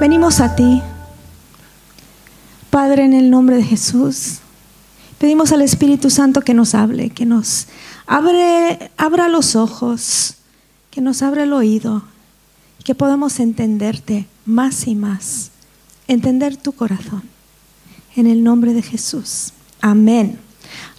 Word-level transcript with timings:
Venimos 0.00 0.40
a 0.40 0.56
ti, 0.56 0.80
Padre, 2.70 3.04
en 3.04 3.12
el 3.12 3.28
nombre 3.28 3.56
de 3.56 3.62
Jesús. 3.62 4.38
Pedimos 5.18 5.52
al 5.52 5.60
Espíritu 5.60 6.08
Santo 6.08 6.40
que 6.40 6.54
nos 6.54 6.74
hable, 6.74 7.10
que 7.10 7.26
nos 7.26 7.66
abra 8.06 9.28
los 9.28 9.56
ojos, 9.56 10.36
que 10.90 11.02
nos 11.02 11.20
abra 11.20 11.42
el 11.42 11.52
oído, 11.52 12.02
que 12.82 12.94
podamos 12.94 13.40
entenderte 13.40 14.26
más 14.46 14.86
y 14.86 14.94
más, 14.94 15.50
entender 16.08 16.56
tu 16.56 16.72
corazón. 16.72 17.22
En 18.16 18.26
el 18.26 18.42
nombre 18.42 18.72
de 18.72 18.80
Jesús. 18.80 19.52
Amén. 19.82 20.38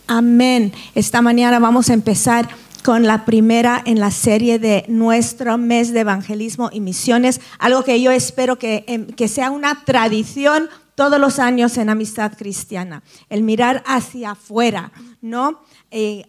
Amén. 0.05 0.73
Esta 0.93 1.23
mañana 1.23 1.57
vamos 1.57 1.89
a 1.89 1.93
empezar 1.93 2.49
con 2.83 3.03
la 3.03 3.25
primera 3.25 3.81
en 3.85 3.99
la 3.99 4.11
serie 4.11 4.59
de 4.59 4.85
nuestro 4.87 5.57
mes 5.57 5.93
de 5.93 6.01
evangelismo 6.01 6.69
y 6.71 6.79
misiones, 6.79 7.41
algo 7.59 7.83
que 7.83 8.01
yo 8.01 8.11
espero 8.11 8.57
que, 8.57 8.83
em, 8.87 9.07
que 9.07 9.27
sea 9.27 9.51
una 9.51 9.83
tradición 9.85 10.69
todos 10.95 11.19
los 11.19 11.39
años 11.39 11.77
en 11.77 11.89
Amistad 11.89 12.33
Cristiana, 12.37 13.03
el 13.29 13.43
mirar 13.43 13.83
hacia 13.85 14.31
afuera, 14.31 14.91
¿no? 15.21 15.61
Eh, 15.89 16.23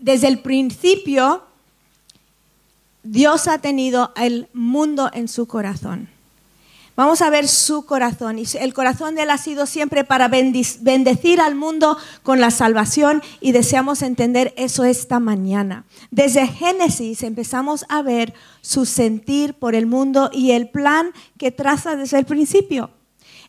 desde 0.00 0.28
el 0.28 0.40
principio, 0.40 1.44
Dios 3.02 3.48
ha 3.48 3.58
tenido 3.58 4.12
el 4.16 4.48
mundo 4.52 5.10
en 5.12 5.28
su 5.28 5.46
corazón. 5.46 6.08
Vamos 6.96 7.20
a 7.20 7.28
ver 7.28 7.46
su 7.46 7.84
corazón. 7.84 8.38
Y 8.38 8.44
el 8.58 8.72
corazón 8.72 9.14
de 9.14 9.24
Él 9.24 9.30
ha 9.30 9.36
sido 9.36 9.66
siempre 9.66 10.02
para 10.02 10.28
bendecir 10.28 11.40
al 11.42 11.54
mundo 11.54 11.98
con 12.22 12.40
la 12.40 12.50
salvación 12.50 13.22
y 13.40 13.52
deseamos 13.52 14.00
entender 14.00 14.54
eso 14.56 14.84
esta 14.84 15.20
mañana. 15.20 15.84
Desde 16.10 16.46
Génesis 16.46 17.22
empezamos 17.22 17.84
a 17.90 18.00
ver 18.00 18.32
su 18.62 18.86
sentir 18.86 19.54
por 19.54 19.74
el 19.74 19.84
mundo 19.84 20.30
y 20.32 20.52
el 20.52 20.70
plan 20.70 21.10
que 21.36 21.50
traza 21.50 21.96
desde 21.96 22.18
el 22.18 22.24
principio. 22.24 22.90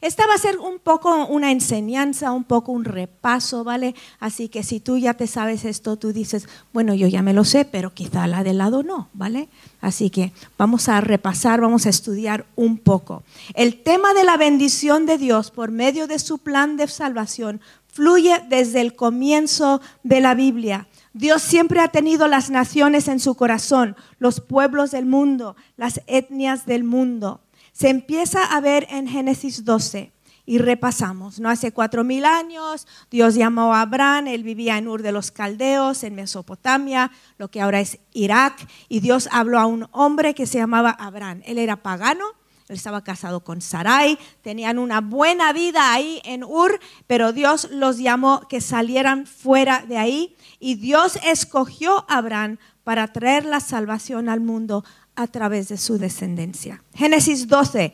Esta 0.01 0.27
va 0.27 0.35
a 0.35 0.37
ser 0.37 0.59
un 0.59 0.79
poco 0.79 1.25
una 1.25 1.51
enseñanza, 1.51 2.31
un 2.31 2.43
poco 2.43 2.71
un 2.71 2.85
repaso, 2.85 3.63
¿vale? 3.63 3.95
Así 4.19 4.47
que 4.47 4.63
si 4.63 4.79
tú 4.79 4.97
ya 4.97 5.15
te 5.15 5.25
sabes 5.25 5.65
esto, 5.65 5.97
tú 5.97 6.13
dices, 6.13 6.47
bueno, 6.71 6.93
yo 6.93 7.07
ya 7.07 7.21
me 7.21 7.33
lo 7.33 7.43
sé, 7.43 7.65
pero 7.65 7.93
quizá 7.93 8.27
la 8.27 8.43
de 8.43 8.53
lado 8.53 8.83
no, 8.83 9.09
¿vale? 9.13 9.49
Así 9.81 10.09
que 10.09 10.33
vamos 10.57 10.87
a 10.87 11.01
repasar, 11.01 11.61
vamos 11.61 11.85
a 11.85 11.89
estudiar 11.89 12.45
un 12.55 12.77
poco. 12.77 13.23
El 13.55 13.81
tema 13.81 14.13
de 14.13 14.23
la 14.23 14.37
bendición 14.37 15.05
de 15.05 15.17
Dios 15.17 15.49
por 15.49 15.71
medio 15.71 16.07
de 16.07 16.19
su 16.19 16.37
plan 16.37 16.77
de 16.77 16.87
salvación 16.87 17.59
fluye 17.87 18.39
desde 18.49 18.81
el 18.81 18.95
comienzo 18.95 19.81
de 20.03 20.21
la 20.21 20.35
Biblia. 20.35 20.87
Dios 21.13 21.41
siempre 21.41 21.79
ha 21.79 21.87
tenido 21.87 22.27
las 22.27 22.51
naciones 22.51 23.07
en 23.07 23.19
su 23.19 23.33
corazón, 23.33 23.95
los 24.19 24.39
pueblos 24.39 24.91
del 24.91 25.07
mundo, 25.07 25.55
las 25.75 26.01
etnias 26.05 26.67
del 26.67 26.83
mundo 26.83 27.41
se 27.77 27.89
empieza 27.89 28.43
a 28.43 28.59
ver 28.59 28.87
en 28.89 29.07
Génesis 29.07 29.63
12 29.63 30.11
y 30.47 30.57
repasamos. 30.57 31.39
¿no? 31.39 31.47
Hace 31.47 31.71
cuatro 31.71 32.03
mil 32.03 32.25
años 32.25 32.87
Dios 33.11 33.35
llamó 33.35 33.75
a 33.75 33.81
Abraham, 33.81 34.29
él 34.29 34.41
vivía 34.41 34.79
en 34.79 34.87
Ur 34.87 35.03
de 35.03 35.11
los 35.11 35.29
Caldeos, 35.29 36.03
en 36.03 36.15
Mesopotamia, 36.15 37.11
lo 37.37 37.49
que 37.49 37.61
ahora 37.61 37.79
es 37.79 37.99
Irak, 38.13 38.67
y 38.89 38.99
Dios 38.99 39.29
habló 39.31 39.59
a 39.59 39.67
un 39.67 39.87
hombre 39.91 40.33
que 40.33 40.47
se 40.47 40.57
llamaba 40.57 40.89
Abraham. 40.89 41.43
Él 41.45 41.59
era 41.59 41.83
pagano, 41.83 42.25
él 42.67 42.77
estaba 42.77 43.03
casado 43.03 43.43
con 43.43 43.61
Sarai, 43.61 44.17
tenían 44.41 44.79
una 44.79 44.99
buena 44.99 45.53
vida 45.53 45.93
ahí 45.93 46.19
en 46.25 46.43
Ur, 46.43 46.79
pero 47.05 47.31
Dios 47.31 47.69
los 47.69 47.99
llamó 47.99 48.47
que 48.49 48.59
salieran 48.59 49.27
fuera 49.27 49.85
de 49.87 49.99
ahí 49.99 50.35
y 50.59 50.75
Dios 50.75 51.19
escogió 51.23 52.09
a 52.09 52.17
Abraham 52.17 52.57
para 52.83 53.13
traer 53.13 53.45
la 53.45 53.59
salvación 53.59 54.29
al 54.29 54.39
mundo 54.39 54.83
a 55.17 55.27
través 55.27 55.67
de 55.67 55.77
su 55.77 55.97
descendencia. 55.97 56.81
Génesis 56.93 57.47
12, 57.47 57.91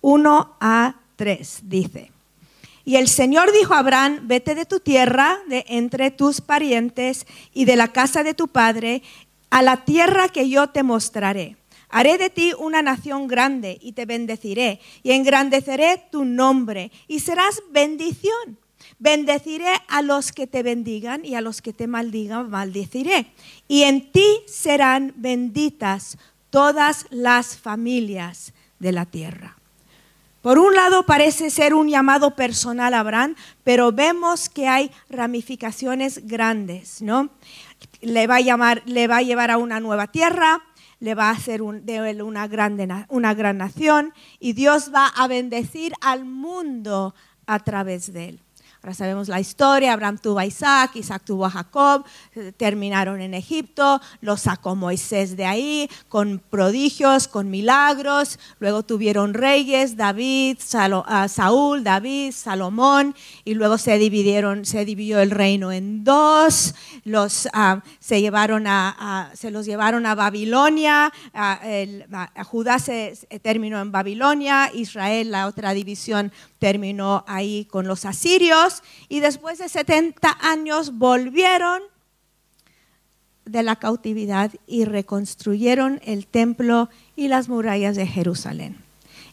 1 0.00 0.56
a 0.60 0.96
3 1.14 1.60
dice, 1.62 2.10
y 2.84 2.96
el 2.96 3.06
Señor 3.08 3.52
dijo 3.52 3.74
a 3.74 3.78
Abraham, 3.78 4.22
vete 4.24 4.56
de 4.56 4.64
tu 4.64 4.80
tierra, 4.80 5.38
de 5.48 5.64
entre 5.68 6.10
tus 6.10 6.40
parientes 6.40 7.26
y 7.54 7.64
de 7.64 7.76
la 7.76 7.88
casa 7.88 8.24
de 8.24 8.34
tu 8.34 8.48
padre, 8.48 9.02
a 9.50 9.62
la 9.62 9.84
tierra 9.84 10.28
que 10.28 10.48
yo 10.48 10.70
te 10.70 10.82
mostraré. 10.82 11.56
Haré 11.88 12.16
de 12.16 12.30
ti 12.30 12.52
una 12.58 12.82
nación 12.82 13.28
grande 13.28 13.78
y 13.80 13.92
te 13.92 14.06
bendeciré 14.06 14.80
y 15.02 15.12
engrandeceré 15.12 16.02
tu 16.10 16.24
nombre 16.24 16.90
y 17.06 17.20
serás 17.20 17.62
bendición. 17.70 18.58
Bendeciré 18.98 19.68
a 19.88 20.00
los 20.00 20.32
que 20.32 20.46
te 20.46 20.62
bendigan 20.62 21.24
y 21.24 21.34
a 21.34 21.40
los 21.40 21.60
que 21.60 21.72
te 21.72 21.86
maldigan, 21.86 22.48
maldeciré. 22.50 23.26
Y 23.68 23.82
en 23.82 24.10
ti 24.10 24.24
serán 24.46 25.12
benditas 25.16 26.18
todas 26.52 27.06
las 27.08 27.56
familias 27.56 28.52
de 28.78 28.92
la 28.92 29.06
tierra. 29.06 29.56
Por 30.42 30.58
un 30.58 30.74
lado 30.74 31.06
parece 31.06 31.48
ser 31.48 31.72
un 31.72 31.88
llamado 31.88 32.36
personal 32.36 32.92
a 32.92 33.00
Abraham, 33.00 33.36
pero 33.64 33.90
vemos 33.90 34.50
que 34.50 34.68
hay 34.68 34.90
ramificaciones 35.08 36.26
grandes, 36.26 37.00
¿no? 37.00 37.30
Le 38.02 38.26
va 38.26 38.36
a, 38.36 38.40
llevar 39.22 39.50
a 39.50 39.56
una 39.56 39.80
nueva 39.80 40.08
tierra, 40.08 40.62
le 41.00 41.14
va 41.14 41.30
a 41.30 41.32
hacer 41.32 41.62
de 41.62 42.10
él 42.10 42.22
una 42.22 42.46
gran 42.48 42.76
nación 43.56 44.12
y 44.38 44.52
Dios 44.52 44.90
va 44.94 45.06
a 45.06 45.26
bendecir 45.28 45.94
al 46.02 46.26
mundo 46.26 47.14
a 47.46 47.60
través 47.60 48.12
de 48.12 48.28
él. 48.30 48.40
Ahora 48.84 48.94
sabemos 48.94 49.28
la 49.28 49.38
historia, 49.38 49.92
Abraham 49.92 50.18
tuvo 50.18 50.40
a 50.40 50.44
Isaac, 50.44 50.96
Isaac 50.96 51.22
tuvo 51.24 51.46
a 51.46 51.50
Jacob, 51.50 52.04
terminaron 52.56 53.20
en 53.20 53.32
Egipto, 53.32 54.00
lo 54.20 54.36
sacó 54.36 54.74
Moisés 54.74 55.36
de 55.36 55.44
ahí 55.44 55.88
con 56.08 56.42
prodigios, 56.50 57.28
con 57.28 57.48
milagros, 57.48 58.40
luego 58.58 58.82
tuvieron 58.82 59.34
reyes, 59.34 59.96
David, 59.96 60.58
ah, 60.74 61.28
Saúl, 61.28 61.84
David, 61.84 62.32
Salomón, 62.32 63.14
y 63.44 63.54
luego 63.54 63.78
se 63.78 63.98
dividieron, 63.98 64.64
se 64.64 64.84
dividió 64.84 65.20
el 65.20 65.30
reino 65.30 65.70
en 65.70 66.02
dos, 66.02 66.74
ah, 67.52 67.82
se, 68.00 68.20
llevaron 68.20 68.66
a, 68.66 69.30
se 69.34 69.52
los 69.52 69.64
llevaron 69.64 70.06
a 70.06 70.16
Babilonia, 70.16 71.12
Judá 72.46 72.80
se 72.80 73.14
terminó 73.42 73.80
en 73.80 73.92
Babilonia, 73.92 74.72
Israel, 74.74 75.30
la 75.30 75.46
otra 75.46 75.72
división, 75.72 76.32
terminó 76.58 77.24
ahí 77.28 77.64
con 77.70 77.86
los 77.86 78.04
asirios 78.04 78.71
y 79.08 79.20
después 79.20 79.58
de 79.58 79.68
70 79.68 80.38
años 80.40 80.98
volvieron 80.98 81.82
de 83.44 83.62
la 83.62 83.76
cautividad 83.76 84.52
y 84.66 84.84
reconstruyeron 84.84 86.00
el 86.04 86.26
templo 86.26 86.88
y 87.16 87.28
las 87.28 87.48
murallas 87.48 87.96
de 87.96 88.06
Jerusalén. 88.06 88.76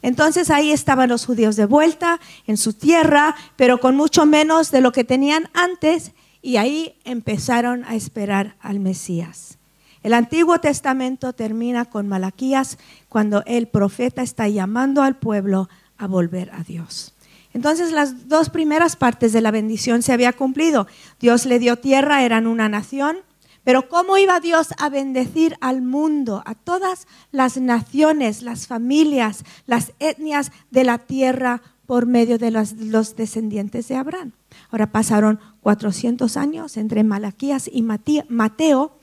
Entonces 0.01 0.50
ahí 0.50 0.72
estaban 0.72 1.09
los 1.09 1.25
judíos 1.25 1.55
de 1.55 1.66
vuelta 1.66 2.19
en 2.47 2.57
su 2.57 2.73
tierra, 2.73 3.35
pero 3.55 3.79
con 3.79 3.95
mucho 3.95 4.25
menos 4.25 4.72
de 4.72 4.81
lo 4.81 4.91
que 4.91 5.03
tenían 5.03 5.50
antes, 5.53 6.11
y 6.41 6.57
ahí 6.57 6.95
empezaron 7.03 7.83
a 7.83 7.95
esperar 7.95 8.56
al 8.61 8.79
Mesías. 8.79 9.57
El 10.03 10.13
Antiguo 10.13 10.59
Testamento 10.59 11.33
termina 11.33 11.83
con 11.83 12.07
Malaquías 12.07 12.77
cuando 13.09 13.44
el 13.45 13.67
profeta 13.67 14.21
está 14.21 14.47
llamando 14.47 15.01
al 15.01 15.17
pueblo 15.17 15.67
a 15.97 16.07
volver 16.07 16.51
a 16.51 16.63
Dios. 16.63 17.13
Entonces 17.59 17.91
las 17.91 18.29
dos 18.29 18.49
primeras 18.49 18.95
partes 18.95 19.33
de 19.33 19.41
la 19.41 19.51
bendición 19.51 20.01
se 20.01 20.13
había 20.13 20.31
cumplido. 20.31 20.87
Dios 21.19 21.45
le 21.45 21.59
dio 21.59 21.75
tierra, 21.75 22.23
eran 22.23 22.47
una 22.47 22.69
nación, 22.69 23.17
pero 23.65 23.89
¿cómo 23.89 24.17
iba 24.17 24.39
Dios 24.39 24.69
a 24.77 24.87
bendecir 24.87 25.57
al 25.59 25.81
mundo, 25.81 26.41
a 26.45 26.55
todas 26.55 27.05
las 27.33 27.57
naciones, 27.57 28.43
las 28.43 28.65
familias, 28.65 29.43
las 29.65 29.91
etnias 29.99 30.53
de 30.71 30.85
la 30.85 30.99
tierra 30.99 31.61
por 31.85 32.05
medio 32.05 32.37
de 32.37 32.51
los, 32.51 32.71
los 32.77 33.17
descendientes 33.17 33.89
de 33.89 33.97
Abraham? 33.97 34.31
Ahora 34.71 34.93
pasaron 34.93 35.41
400 35.59 36.37
años 36.37 36.77
entre 36.77 37.03
Malaquías 37.03 37.69
y 37.69 37.81
Mateo 37.81 38.97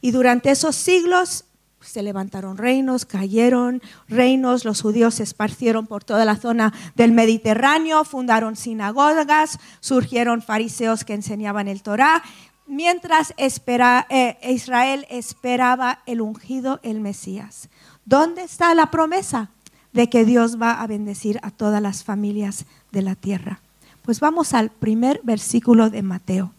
y 0.00 0.10
durante 0.10 0.50
esos 0.50 0.74
siglos 0.74 1.44
se 1.80 2.02
levantaron 2.02 2.56
reinos, 2.56 3.06
cayeron 3.06 3.82
reinos, 4.08 4.64
los 4.64 4.82
judíos 4.82 5.14
se 5.14 5.22
esparcieron 5.22 5.86
por 5.86 6.04
toda 6.04 6.24
la 6.24 6.36
zona 6.36 6.72
del 6.94 7.12
Mediterráneo, 7.12 8.04
fundaron 8.04 8.56
sinagogas, 8.56 9.58
surgieron 9.80 10.42
fariseos 10.42 11.04
que 11.04 11.14
enseñaban 11.14 11.68
el 11.68 11.82
Torá, 11.82 12.22
mientras 12.66 13.34
eh, 13.36 14.38
Israel 14.48 15.06
esperaba 15.10 16.00
el 16.06 16.20
ungido, 16.20 16.80
el 16.82 17.00
Mesías. 17.00 17.68
¿Dónde 18.04 18.42
está 18.42 18.74
la 18.74 18.90
promesa 18.90 19.50
de 19.92 20.08
que 20.08 20.24
Dios 20.24 20.60
va 20.60 20.80
a 20.80 20.86
bendecir 20.86 21.40
a 21.42 21.50
todas 21.50 21.82
las 21.82 22.04
familias 22.04 22.66
de 22.92 23.02
la 23.02 23.14
tierra? 23.14 23.60
Pues 24.02 24.20
vamos 24.20 24.54
al 24.54 24.70
primer 24.70 25.20
versículo 25.24 25.90
de 25.90 26.02
Mateo. 26.02 26.52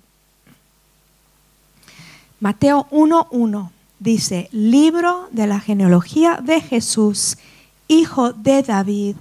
Mateo 2.40 2.88
1.1 2.92 3.72
dice, 4.02 4.50
libro 4.52 5.30
de 5.32 5.46
la 5.46 5.60
genealogía 5.60 6.40
de 6.42 6.60
Jesús, 6.60 7.38
hijo 7.88 8.34
de 8.34 8.64
David, 8.64 9.16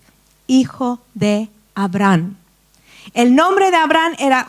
hijo 0.46 1.00
de 1.14 1.50
Abraham. 1.74 2.36
El 3.12 3.34
nombre 3.34 3.70
de 3.70 3.76
Abraham 3.76 4.14
era 4.18 4.48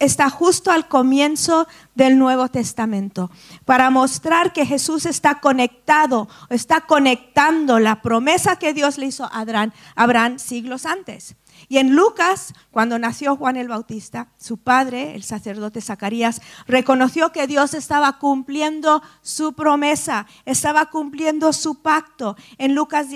está 0.00 0.30
justo 0.30 0.70
al 0.70 0.88
comienzo 0.88 1.66
del 1.94 2.18
Nuevo 2.18 2.48
Testamento, 2.48 3.30
para 3.66 3.90
mostrar 3.90 4.52
que 4.54 4.64
Jesús 4.64 5.04
está 5.04 5.40
conectado, 5.40 6.28
está 6.48 6.82
conectando 6.82 7.78
la 7.78 8.00
promesa 8.00 8.56
que 8.56 8.72
Dios 8.72 8.96
le 8.96 9.06
hizo 9.06 9.24
a 9.24 9.40
Abraham, 9.40 9.72
Abraham 9.94 10.38
siglos 10.38 10.86
antes. 10.86 11.34
Y 11.68 11.78
en 11.78 11.96
Lucas, 11.96 12.54
cuando 12.70 12.98
nació 12.98 13.36
Juan 13.36 13.56
el 13.56 13.68
Bautista, 13.68 14.28
su 14.36 14.58
padre, 14.58 15.14
el 15.14 15.22
sacerdote 15.24 15.80
Zacarías, 15.80 16.40
reconoció 16.66 17.32
que 17.32 17.46
Dios 17.46 17.74
estaba 17.74 18.18
cumpliendo 18.18 19.02
su 19.22 19.54
promesa, 19.54 20.26
estaba 20.44 20.86
cumpliendo 20.90 21.52
su 21.52 21.82
pacto. 21.82 22.36
En 22.58 22.74
Lucas, 22.74 23.08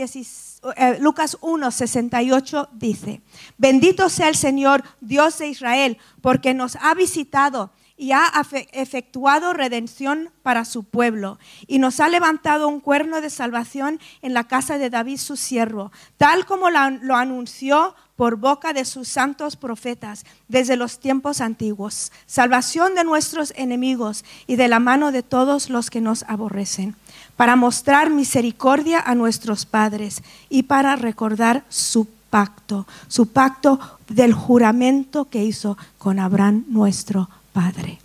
1, 1.41 1.70
68 1.70 2.62
eh, 2.62 2.69
dice, 2.73 3.23
bendito 3.56 4.08
sea 4.08 4.29
el 4.29 4.37
Señor, 4.37 4.82
Dios 5.00 5.38
de 5.38 5.49
Israel, 5.49 5.99
porque 6.20 6.55
nos 6.55 6.76
ha 6.76 6.94
visitado 6.94 7.70
y 8.00 8.12
ha 8.12 8.32
efectuado 8.73 9.52
redención 9.52 10.31
para 10.43 10.64
su 10.64 10.85
pueblo, 10.85 11.38
y 11.67 11.79
nos 11.79 12.00
ha 12.00 12.08
levantado 12.08 12.67
un 12.67 12.81
cuerno 12.81 13.20
de 13.20 13.29
salvación 13.29 14.00
en 14.23 14.32
la 14.32 14.49
casa 14.49 14.79
de 14.79 14.88
David 14.88 15.19
su 15.19 15.37
siervo, 15.37 15.93
tal 16.17 16.47
como 16.47 16.70
lo 16.70 17.14
anunció 17.14 17.94
por 18.20 18.37
boca 18.37 18.75
de 18.75 18.84
sus 18.84 19.08
santos 19.08 19.56
profetas 19.56 20.26
desde 20.46 20.76
los 20.76 20.99
tiempos 20.99 21.40
antiguos, 21.40 22.12
salvación 22.26 22.94
de 22.94 23.02
nuestros 23.02 23.50
enemigos 23.56 24.26
y 24.46 24.56
de 24.56 24.69
la 24.69 24.78
mano 24.78 25.11
de 25.11 25.22
todos 25.22 25.70
los 25.70 25.88
que 25.88 26.02
nos 26.02 26.25
aborrecen, 26.25 26.96
para 27.37 27.56
mostrar 27.56 28.11
misericordia 28.11 29.00
a 29.00 29.14
nuestros 29.14 29.64
padres 29.64 30.22
y 30.50 30.64
para 30.64 30.96
recordar 30.96 31.64
su 31.70 32.08
pacto, 32.28 32.87
su 33.08 33.28
pacto 33.28 33.81
del 34.11 34.34
juramento 34.34 35.31
que 35.31 35.43
hizo 35.43 35.78
con 35.96 36.19
Abraham 36.19 36.66
nuestro 36.69 37.31
Padre. 37.55 38.00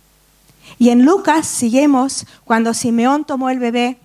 Y 0.78 0.88
en 0.88 1.04
Lucas 1.04 1.46
seguimos 1.46 2.24
cuando 2.46 2.72
Simeón 2.72 3.26
tomó 3.26 3.50
el 3.50 3.58
bebé, 3.58 3.98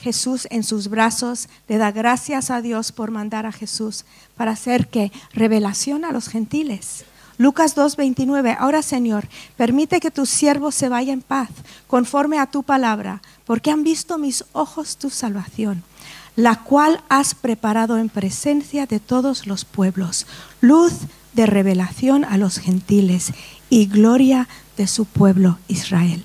Jesús 0.00 0.48
en 0.50 0.64
sus 0.64 0.88
brazos, 0.88 1.48
le 1.68 1.78
da 1.78 1.92
gracias 1.92 2.50
a 2.50 2.62
Dios 2.62 2.90
por 2.90 3.10
mandar 3.10 3.46
a 3.46 3.52
Jesús 3.52 4.04
para 4.36 4.52
hacer 4.52 4.88
que 4.88 5.12
revelación 5.32 6.04
a 6.04 6.12
los 6.12 6.28
gentiles. 6.28 7.04
Lucas 7.36 7.74
2:29, 7.74 8.56
ahora 8.58 8.82
Señor, 8.82 9.28
permite 9.56 10.00
que 10.00 10.10
tu 10.10 10.26
siervo 10.26 10.70
se 10.72 10.88
vaya 10.88 11.12
en 11.12 11.22
paz, 11.22 11.48
conforme 11.86 12.38
a 12.38 12.46
tu 12.46 12.62
palabra, 12.62 13.22
porque 13.44 13.70
han 13.70 13.84
visto 13.84 14.18
mis 14.18 14.44
ojos 14.52 14.96
tu 14.96 15.08
salvación, 15.10 15.82
la 16.36 16.56
cual 16.56 17.02
has 17.08 17.34
preparado 17.34 17.98
en 17.98 18.08
presencia 18.08 18.86
de 18.86 19.00
todos 19.00 19.46
los 19.46 19.64
pueblos, 19.64 20.26
luz 20.60 20.92
de 21.32 21.46
revelación 21.46 22.24
a 22.24 22.36
los 22.36 22.58
gentiles 22.58 23.32
y 23.70 23.86
gloria 23.86 24.48
de 24.76 24.86
su 24.86 25.04
pueblo 25.04 25.58
Israel. 25.68 26.24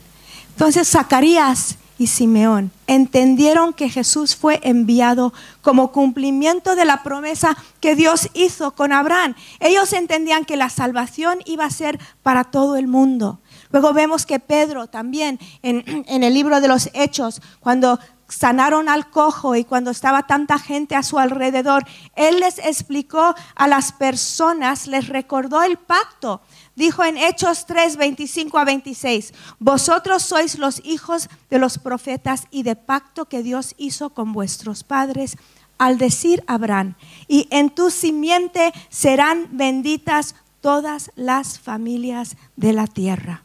Entonces 0.52 0.90
Zacarías 0.90 1.78
y 1.98 2.08
Simeón 2.08 2.72
entendieron 2.88 3.74
que 3.74 3.90
Jesús 3.90 4.36
fue 4.36 4.60
enviado 4.64 5.34
como 5.62 5.92
cumplimiento 5.92 6.76
de 6.76 6.86
la 6.86 7.04
promesa 7.04 7.58
que 7.80 7.96
Dios 7.96 8.30
hizo 8.34 8.72
con 8.72 8.92
Abraham. 8.92 9.36
Ellos 9.60 9.94
entendían 9.94 10.46
que 10.46 10.58
la 10.58 10.70
salvación 10.70 11.40
iba 11.46 11.66
a 11.66 11.70
ser 11.70 12.00
para 12.22 12.44
todo 12.44 12.76
el 12.76 12.88
mundo. 12.88 13.40
Luego 13.72 13.94
vemos 13.94 14.26
que 14.26 14.40
Pedro 14.40 14.88
también 14.88 15.40
en, 15.64 15.84
en 16.08 16.24
el 16.24 16.34
libro 16.34 16.62
de 16.62 16.68
los 16.68 16.90
Hechos, 16.94 17.42
cuando 17.60 18.00
sanaron 18.28 18.90
al 18.90 19.10
cojo 19.10 19.56
y 19.56 19.64
cuando 19.64 19.92
estaba 19.92 20.24
tanta 20.24 20.58
gente 20.58 20.96
a 20.96 21.04
su 21.04 21.20
alrededor, 21.20 21.86
Él 22.16 22.40
les 22.40 22.58
explicó 22.60 23.36
a 23.56 23.68
las 23.68 23.92
personas, 23.92 24.88
les 24.88 25.08
recordó 25.08 25.62
el 25.64 25.78
pacto 25.78 26.42
dijo 26.76 27.04
en 27.04 27.18
Hechos 27.18 27.66
3, 27.66 27.98
25 27.98 28.58
a 28.58 28.66
26, 28.66 29.34
vosotros 29.60 30.24
sois 30.24 30.58
los 30.58 30.82
hijos 30.86 31.30
de 31.50 31.60
los 31.60 31.78
profetas 31.78 32.48
y 32.52 32.64
de 32.64 32.76
pacto 32.76 33.26
que 33.26 33.44
Dios 33.44 33.74
hizo 33.78 34.10
con 34.10 34.34
vuestros 34.34 34.84
padres 34.84 35.38
al 35.78 35.98
decir 35.98 36.44
Abraham, 36.48 36.96
y 37.28 37.48
en 37.52 37.70
tu 37.70 37.92
simiente 37.92 38.72
serán 38.90 39.50
benditas 39.52 40.36
todas 40.62 41.12
las 41.16 41.60
familias 41.60 42.38
de 42.56 42.74
la 42.74 42.88
tierra. 42.88 43.42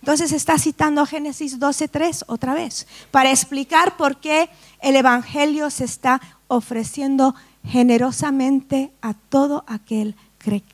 Entonces 0.00 0.32
está 0.32 0.58
citando 0.58 1.04
Génesis 1.04 1.58
12.3 1.58 2.24
otra 2.26 2.54
vez, 2.54 2.86
para 3.10 3.30
explicar 3.30 3.96
por 3.96 4.18
qué 4.18 4.48
el 4.80 4.96
Evangelio 4.96 5.68
se 5.70 5.84
está 5.84 6.20
ofreciendo 6.48 7.34
generosamente 7.64 8.92
a 9.02 9.14
todo 9.14 9.64
aquel 9.66 10.14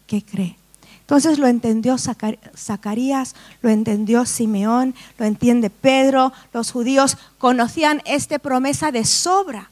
que 0.06 0.22
cree. 0.22 0.61
Entonces 1.12 1.38
lo 1.38 1.46
entendió 1.46 1.98
Zacarías, 1.98 3.34
lo 3.60 3.68
entendió 3.68 4.24
Simeón, 4.24 4.94
lo 5.18 5.26
entiende 5.26 5.68
Pedro, 5.68 6.32
los 6.54 6.72
judíos 6.72 7.18
conocían 7.36 8.00
esta 8.06 8.38
promesa 8.38 8.92
de 8.92 9.04
sobra. 9.04 9.68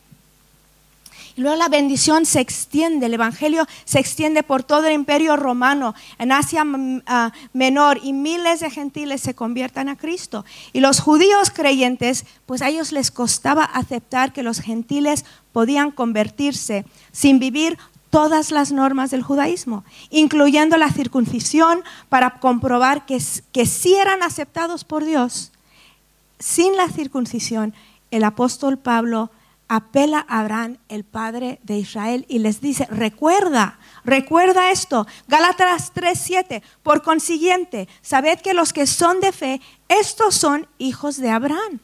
Y 1.37 1.41
luego 1.41 1.57
la 1.57 1.71
bendición 1.71 2.27
se 2.27 2.41
extiende, 2.41 3.07
el 3.07 3.15
Evangelio 3.15 3.67
se 3.87 4.01
extiende 4.01 4.43
por 4.43 4.65
todo 4.65 4.87
el 4.89 4.93
imperio 4.93 5.37
romano, 5.37 5.95
en 6.19 6.31
Asia 6.31 6.63
mm, 6.63 7.05
ah, 7.07 7.33
Menor, 7.55 8.01
y 8.03 8.13
miles 8.13 8.61
de 8.61 8.69
gentiles 8.69 9.23
se 9.23 9.33
conviertan 9.33 9.89
a 9.89 9.97
Cristo. 9.97 10.45
Y 10.75 10.81
los 10.81 11.01
judíos 11.01 11.49
creyentes, 11.49 12.27
pues 12.45 12.61
a 12.61 12.69
ellos 12.69 12.93
les 12.93 13.11
costaba 13.11 13.65
aceptar 13.65 14.35
que 14.35 14.43
los 14.43 14.61
gentiles 14.61 15.25
podían 15.53 15.91
convertirse 15.91 16.85
sin 17.13 17.39
vivir 17.39 17.79
todas 18.11 18.51
las 18.51 18.73
normas 18.73 19.11
del 19.11 19.23
judaísmo, 19.23 19.85
incluyendo 20.11 20.77
la 20.77 20.91
circuncisión, 20.91 21.83
para 22.09 22.41
comprobar 22.41 23.07
que, 23.07 23.23
que 23.53 23.67
sí 23.67 23.95
eran 23.95 24.23
aceptados 24.23 24.85
por 24.85 25.05
Dios. 25.05 25.53
Sin 26.39 26.77
la 26.77 26.89
circuncisión, 26.89 27.75
el 28.11 28.25
apóstol 28.25 28.79
Pablo 28.79 29.31
apela 29.71 30.27
a 30.29 30.41
Abraham, 30.41 30.79
el 30.89 31.05
padre 31.05 31.61
de 31.63 31.79
Israel, 31.79 32.27
y 32.29 32.41
les 32.41 32.61
dice, 32.61 32.87
recuerda, 32.91 33.79
recuerda 34.05 34.73
esto, 34.73 35.07
Gálatas 35.29 35.95
3:7, 35.95 36.63
por 36.83 37.03
consiguiente, 37.03 37.89
sabed 38.03 38.41
que 38.41 38.53
los 38.53 38.73
que 38.73 38.89
son 38.89 39.21
de 39.21 39.31
fe, 39.31 39.61
estos 39.89 40.35
son 40.35 40.67
hijos 40.79 41.19
de 41.19 41.31
Abraham. 41.31 41.79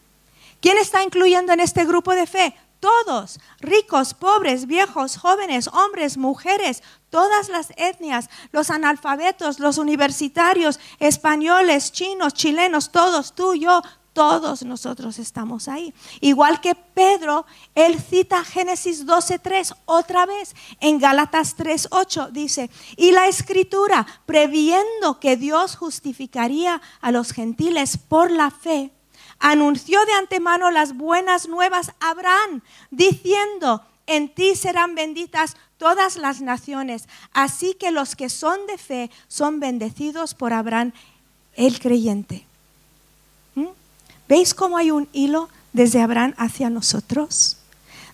¿Quién 0.61 0.79
está 0.79 1.05
incluyendo 1.05 1.53
en 1.53 1.61
este 1.61 1.85
grupo 1.85 2.13
de 2.13 2.27
fe? 2.27 2.57
Todos, 2.81 3.39
ricos, 3.61 4.15
pobres, 4.15 4.67
viejos, 4.67 5.17
jóvenes, 5.17 5.69
hombres, 5.69 6.17
mujeres, 6.17 6.83
todas 7.11 7.49
las 7.49 7.73
etnias, 7.77 8.29
los 8.53 8.71
analfabetos, 8.71 9.59
los 9.59 9.79
universitarios, 9.79 10.81
españoles, 10.99 11.93
chinos, 11.93 12.35
chilenos, 12.35 12.91
todos, 12.93 13.35
tú, 13.35 13.55
yo, 13.55 13.83
todos 14.17 14.65
nosotros 14.65 15.19
estamos 15.19 15.69
ahí. 15.69 15.93
Igual 16.23 16.63
que 16.63 16.75
Pedro, 16.75 17.45
él 17.75 18.01
cita 18.01 18.43
Génesis 18.45 19.07
12.3 19.07 19.77
otra 19.85 20.25
vez. 20.25 20.57
En 20.81 20.99
Gálatas 20.99 21.55
3.8 21.59 22.31
dice, 22.31 22.71
y 22.97 23.11
la 23.11 23.29
escritura, 23.29 24.07
previendo 24.25 25.21
que 25.21 25.37
Dios 25.37 25.77
justificaría 25.77 26.81
a 27.03 27.13
los 27.13 27.33
gentiles 27.33 27.99
por 27.99 28.31
la 28.31 28.51
fe, 28.51 28.96
anunció 29.39 30.05
de 30.07 30.13
antemano 30.13 30.71
las 30.71 30.97
buenas 30.97 31.49
nuevas 31.49 31.93
a 32.01 32.11
Abraham, 32.11 32.63
diciendo, 32.91 33.83
en 34.07 34.29
ti 34.29 34.55
serán 34.55 34.95
benditas 34.95 35.57
todas 35.79 36.17
las 36.17 36.41
naciones. 36.41 37.09
Así 37.33 37.75
que 37.75 37.91
los 37.91 38.17
que 38.17 38.29
son 38.29 38.67
de 38.67 38.79
fe 38.79 39.11
son 39.29 39.61
bendecidos 39.61 40.35
por 40.35 40.53
Abraham, 40.53 40.93
el 41.55 41.81
creyente. 41.81 42.45
¿Mm? 43.55 43.67
¿Veis 44.29 44.55
cómo 44.55 44.77
hay 44.77 44.91
un 44.91 45.09
hilo 45.13 45.49
desde 45.73 46.03
Abraham 46.03 46.35
hacia 46.37 46.71
nosotros? 46.71 47.59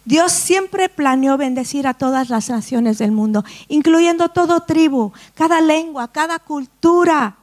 Dios 0.05 0.33
siempre 0.33 0.89
planeó 0.89 1.37
bendecir 1.37 1.87
a 1.87 1.95
todas 1.95 2.29
las 2.29 2.49
naciones 2.49 2.99
del 2.99 3.13
mundo, 3.13 3.45
incluyendo 3.69 4.31
todo 4.31 4.63
tribu, 4.63 5.13
cada 5.35 5.61
lengua, 5.61 6.09
cada 6.09 6.41
cultura 6.41 7.37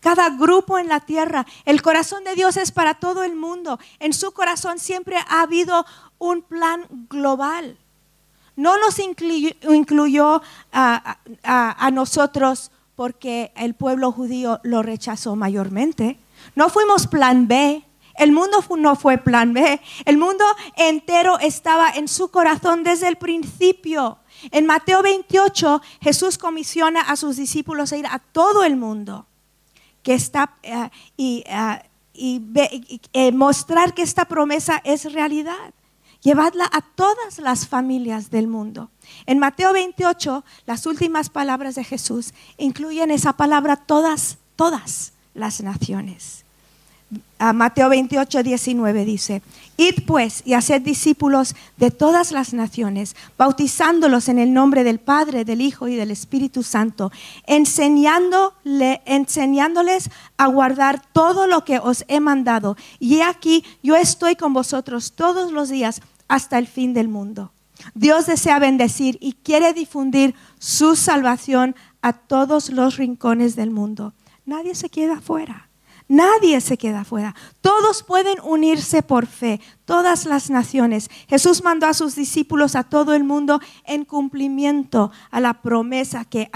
cada 0.00 0.30
grupo 0.30 0.78
en 0.78 0.88
la 0.88 1.00
tierra. 1.00 1.46
El 1.64 1.82
corazón 1.82 2.24
de 2.24 2.34
Dios 2.34 2.56
es 2.56 2.70
para 2.72 2.94
todo 2.94 3.22
el 3.24 3.34
mundo. 3.34 3.78
En 3.98 4.12
su 4.12 4.32
corazón 4.32 4.78
siempre 4.78 5.16
ha 5.16 5.42
habido 5.42 5.84
un 6.18 6.42
plan 6.42 6.86
global. 7.08 7.76
No 8.56 8.78
nos 8.78 8.98
incluyó, 8.98 10.42
a, 10.72 11.90
nosotros 11.92 12.70
porque 12.94 13.52
el 13.56 13.74
pueblo 13.74 14.12
judío 14.12 14.60
lo 14.62 14.82
rechazó 14.82 15.36
mayormente. 15.36 16.18
No 16.54 16.70
fuimos 16.70 17.06
plan 17.06 17.48
B. 17.48 17.82
El 18.14 18.32
mundo 18.32 18.64
no 18.78 18.96
fue 18.96 19.18
plan 19.18 19.52
B. 19.52 19.78
El 20.06 20.16
mundo 20.16 20.44
entero 20.76 21.38
estaba 21.38 21.90
en 21.90 22.08
su 22.08 22.28
corazón 22.28 22.82
desde 22.82 23.08
el 23.08 23.16
principio. 23.16 24.18
En 24.50 24.64
Mateo 24.64 25.02
28, 25.02 25.82
Jesús 26.00 26.38
comisiona 26.38 27.02
a 27.02 27.16
sus 27.16 27.36
discípulos 27.36 27.92
a 27.92 27.98
ir 27.98 28.06
a 28.06 28.18
todo 28.18 28.64
el 28.64 28.76
mundo 28.76 29.26
que 30.06 30.14
está 30.14 30.54
eh, 30.62 30.88
y, 31.16 31.42
eh, 31.46 31.82
y, 32.14 33.00
eh, 33.12 33.32
mostrar 33.32 33.92
que 33.92 34.02
esta 34.02 34.24
promesa 34.24 34.80
es 34.84 35.12
realidad. 35.12 35.74
llevadla 36.22 36.68
a 36.72 36.80
todas 36.80 37.38
las 37.38 37.68
familias 37.68 38.30
del 38.30 38.48
mundo. 38.48 38.90
En 39.26 39.38
Mateo 39.38 39.72
28, 39.72 40.44
las 40.64 40.86
últimas 40.86 41.28
palabras 41.28 41.74
de 41.74 41.84
Jesús 41.84 42.34
incluyen 42.56 43.10
esa 43.10 43.34
palabra 43.34 43.76
todas, 43.76 44.38
todas 44.56 45.12
las 45.34 45.60
naciones. 45.60 46.45
Mateo 47.38 47.88
28, 47.88 48.42
19 48.42 49.04
dice, 49.04 49.42
Id 49.76 50.06
pues 50.06 50.42
y 50.44 50.54
haced 50.54 50.82
discípulos 50.82 51.54
de 51.76 51.90
todas 51.90 52.32
las 52.32 52.52
naciones, 52.52 53.14
bautizándolos 53.38 54.28
en 54.28 54.38
el 54.38 54.52
nombre 54.52 54.82
del 54.82 54.98
Padre, 54.98 55.44
del 55.44 55.60
Hijo 55.60 55.86
y 55.86 55.94
del 55.96 56.10
Espíritu 56.10 56.62
Santo, 56.62 57.12
enseñándole, 57.46 59.02
enseñándoles 59.04 60.10
a 60.36 60.46
guardar 60.46 61.00
todo 61.12 61.46
lo 61.46 61.64
que 61.64 61.78
os 61.78 62.04
he 62.08 62.20
mandado. 62.20 62.76
Y 62.98 63.20
aquí, 63.20 63.64
yo 63.82 63.94
estoy 63.94 64.34
con 64.34 64.52
vosotros 64.52 65.12
todos 65.12 65.52
los 65.52 65.68
días 65.68 66.00
hasta 66.26 66.58
el 66.58 66.66
fin 66.66 66.92
del 66.94 67.08
mundo. 67.08 67.52
Dios 67.94 68.26
desea 68.26 68.58
bendecir 68.58 69.18
y 69.20 69.34
quiere 69.34 69.72
difundir 69.74 70.34
su 70.58 70.96
salvación 70.96 71.76
a 72.02 72.14
todos 72.14 72.70
los 72.70 72.96
rincones 72.96 73.54
del 73.54 73.70
mundo. 73.70 74.14
Nadie 74.46 74.74
se 74.74 74.88
queda 74.88 75.18
afuera. 75.18 75.65
Nadie 76.08 76.60
se 76.60 76.78
queda 76.78 77.04
fuera. 77.04 77.34
Todos 77.60 78.02
pueden 78.04 78.38
unirse 78.44 79.02
por 79.02 79.26
fe, 79.26 79.60
todas 79.84 80.24
las 80.24 80.50
naciones. 80.50 81.10
Jesús 81.28 81.64
mandó 81.64 81.86
a 81.86 81.94
sus 81.94 82.14
discípulos 82.14 82.76
a 82.76 82.84
todo 82.84 83.14
el 83.14 83.24
mundo 83.24 83.60
en 83.84 84.04
cumplimiento 84.04 85.10
a 85.30 85.40
la 85.40 85.54
promesa 85.62 86.24
que, 86.24 86.48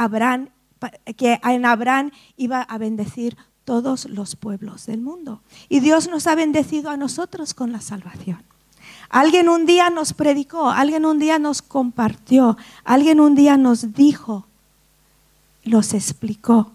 que 1.17 1.41
en 1.43 1.67
Abraham 1.67 2.13
iba 2.37 2.63
a 2.63 2.79
bendecir 2.79 3.37
todos 3.65 4.07
los 4.07 4.37
pueblos 4.37 4.87
del 4.87 5.01
mundo. 5.01 5.43
Y 5.69 5.81
Dios 5.81 6.09
nos 6.09 6.27
ha 6.29 6.37
bendecido 6.37 6.91
a 6.91 6.97
nosotros 6.97 7.53
con 7.53 7.73
la 7.73 7.81
salvación. 7.81 8.43
Alguien 9.09 9.49
un 9.49 9.67
día 9.67 9.91
nos 9.91 10.13
predicó, 10.13 10.71
alguien 10.71 11.05
un 11.05 11.19
día 11.19 11.41
nos 11.41 11.63
compartió, 11.63 12.57
alguien 12.85 13.19
un 13.19 13.35
día 13.35 13.57
nos 13.57 13.93
dijo, 13.95 14.47
nos 15.65 15.95
explicó. 15.95 16.71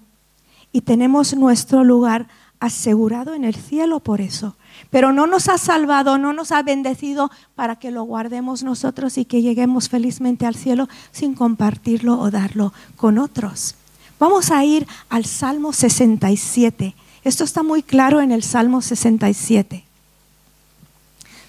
Y 0.73 0.81
tenemos 0.81 1.33
nuestro 1.35 1.85
lugar 1.85 2.27
asegurado 2.59 3.33
en 3.33 3.43
el 3.43 3.55
cielo 3.55 3.99
por 3.99 4.21
eso. 4.21 4.55
Pero 4.89 5.11
no 5.11 5.27
nos 5.27 5.49
ha 5.49 5.57
salvado, 5.57 6.17
no 6.17 6.33
nos 6.33 6.51
ha 6.51 6.61
bendecido 6.63 7.31
para 7.55 7.77
que 7.77 7.91
lo 7.91 8.03
guardemos 8.03 8.63
nosotros 8.63 9.17
y 9.17 9.25
que 9.25 9.41
lleguemos 9.41 9.89
felizmente 9.89 10.45
al 10.45 10.55
cielo 10.55 10.87
sin 11.11 11.33
compartirlo 11.33 12.19
o 12.19 12.31
darlo 12.31 12.73
con 12.95 13.17
otros. 13.17 13.75
Vamos 14.19 14.51
a 14.51 14.63
ir 14.63 14.87
al 15.09 15.25
Salmo 15.25 15.73
67. 15.73 16.95
Esto 17.23 17.43
está 17.43 17.63
muy 17.63 17.83
claro 17.83 18.21
en 18.21 18.31
el 18.31 18.43
Salmo 18.43 18.81
67. 18.81 19.83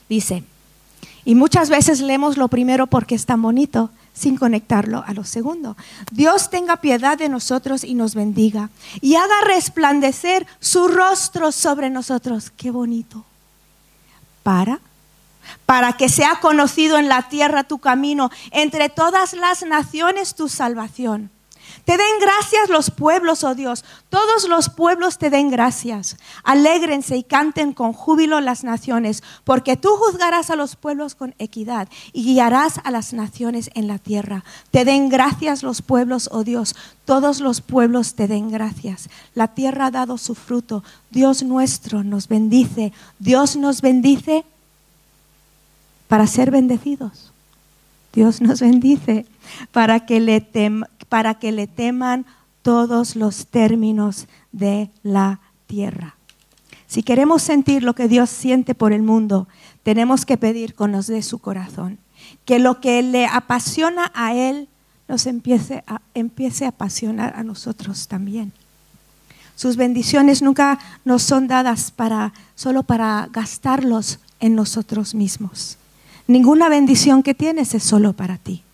Dice, 0.09 0.45
y 1.25 1.35
muchas 1.35 1.69
veces 1.69 2.01
leemos 2.01 2.37
lo 2.37 2.49
primero 2.49 2.87
porque 2.87 3.15
es 3.15 3.27
tan 3.27 3.43
bonito, 3.43 3.91
sin 4.17 4.37
conectarlo 4.37 5.05
a 5.07 5.13
lo 5.13 5.25
segundo. 5.25 5.77
Dios 6.11 6.51
tenga 6.51 6.81
piedad 6.81 7.19
de 7.19 7.29
nosotros 7.29 7.85
y 7.85 7.95
nos 7.95 8.15
bendiga 8.15 8.71
y 9.01 9.17
haga 9.17 9.41
resplandecer 9.47 10.47
su 10.59 10.89
rostro 10.89 11.53
sobre 11.53 11.91
nosotros. 11.91 12.51
Qué 12.51 12.71
bonito. 12.71 13.25
Para 14.43 14.81
para 15.65 15.93
que 15.93 16.09
sea 16.09 16.41
conocido 16.41 16.99
en 16.99 17.09
la 17.09 17.29
tierra 17.29 17.63
tu 17.63 17.79
camino, 17.79 18.31
entre 18.51 18.89
todas 18.89 19.33
las 19.33 19.63
naciones 19.63 20.35
tu 20.35 20.49
salvación. 20.49 21.31
Te 21.85 21.97
den 21.97 22.18
gracias 22.21 22.68
los 22.68 22.90
pueblos, 22.90 23.45
oh 23.45 23.54
Dios. 23.54 23.85
Todos 24.09 24.49
los 24.49 24.68
pueblos 24.68 25.18
te 25.18 25.30
den 25.30 25.50
gracias. 25.50 26.16
Alégrense 26.42 27.16
y 27.16 27.23
canten 27.23 27.73
con 27.73 27.92
júbilo 27.92 28.40
las 28.40 28.64
naciones, 28.64 29.23
porque 29.45 29.76
tú 29.76 29.90
juzgarás 29.90 30.50
a 30.50 30.56
los 30.56 30.76
pueblos 30.76 31.14
con 31.14 31.35
equidad 31.38 31.88
y 32.12 32.25
guiarás 32.25 32.80
a 32.85 32.90
las 32.90 33.12
naciones 33.12 33.71
en 33.75 33.87
la 33.87 33.99
tierra. 33.99 34.45
Te 34.71 34.85
den 34.85 35.09
gracias 35.09 35.62
los 35.62 35.83
pueblos, 35.83 36.28
oh 36.33 36.45
Dios. 36.45 36.75
Todos 37.04 37.40
los 37.40 37.61
pueblos 37.61 38.14
te 38.14 38.26
den 38.26 38.50
gracias. 38.50 39.09
La 39.35 39.49
tierra 39.49 39.87
ha 39.87 39.90
dado 39.90 40.18
su 40.18 40.35
fruto. 40.35 40.83
Dios 41.11 41.42
nuestro 41.42 42.02
nos 42.02 42.28
bendice. 42.28 42.92
Dios 43.18 43.56
nos 43.56 43.80
bendice 43.80 44.45
para 46.09 46.26
ser 46.26 46.50
bendecidos. 46.50 47.33
Dios 48.12 48.40
nos 48.40 48.61
bendice 48.61 49.26
para 49.73 50.06
que 50.06 50.21
le, 50.21 50.40
para 51.09 51.35
que 51.35 51.53
le 51.53 51.67
teman 51.67 52.27
todos 52.63 53.15
los 53.15 53.47
términos 53.47 54.27
de 54.53 54.91
la 55.03 55.41
tierra. 55.67 56.17
Si 56.89 57.03
queremos 57.03 57.43
sentir 57.43 57.83
lo 57.83 57.95
que 57.95 58.09
Dios 58.09 58.31
siente 58.31 58.75
por 58.75 58.93
el 58.93 59.03
mundo, 59.03 59.49
tenemos 59.83 60.25
que 60.25 60.37
pedir 60.37 60.75
con 60.75 60.93
los 60.93 61.07
de 61.07 61.23
su 61.23 61.39
corazón. 61.39 61.99
Que 62.45 62.59
lo 62.59 62.81
que 62.81 63.03
le 63.03 63.27
apasiona 63.27 64.11
a 64.15 64.35
Él 64.35 64.69
nos 65.09 65.27
empiece 65.27 65.85
a, 65.87 66.01
empiece 66.15 66.65
a 66.65 66.71
apasionar 66.71 67.35
a 67.37 67.45
nosotros 67.45 68.09
también. 68.09 68.53
Sus 69.55 69.77
bendiciones 69.77 70.43
nunca 70.43 70.79
nos 71.05 71.23
son 71.23 71.47
dadas 71.47 71.91
para, 71.91 72.33
solo 72.57 72.83
para 72.83 73.29
gastarlos 73.33 74.19
en 74.41 74.55
nosotros 74.55 75.15
mismos. 75.15 75.79
Ninguna 76.27 76.69
bendición 76.69 77.23
que 77.23 77.35
tienes 77.35 77.75
es 77.75 77.85
solo 77.85 78.13
para 78.13 78.39
ti 78.39 78.65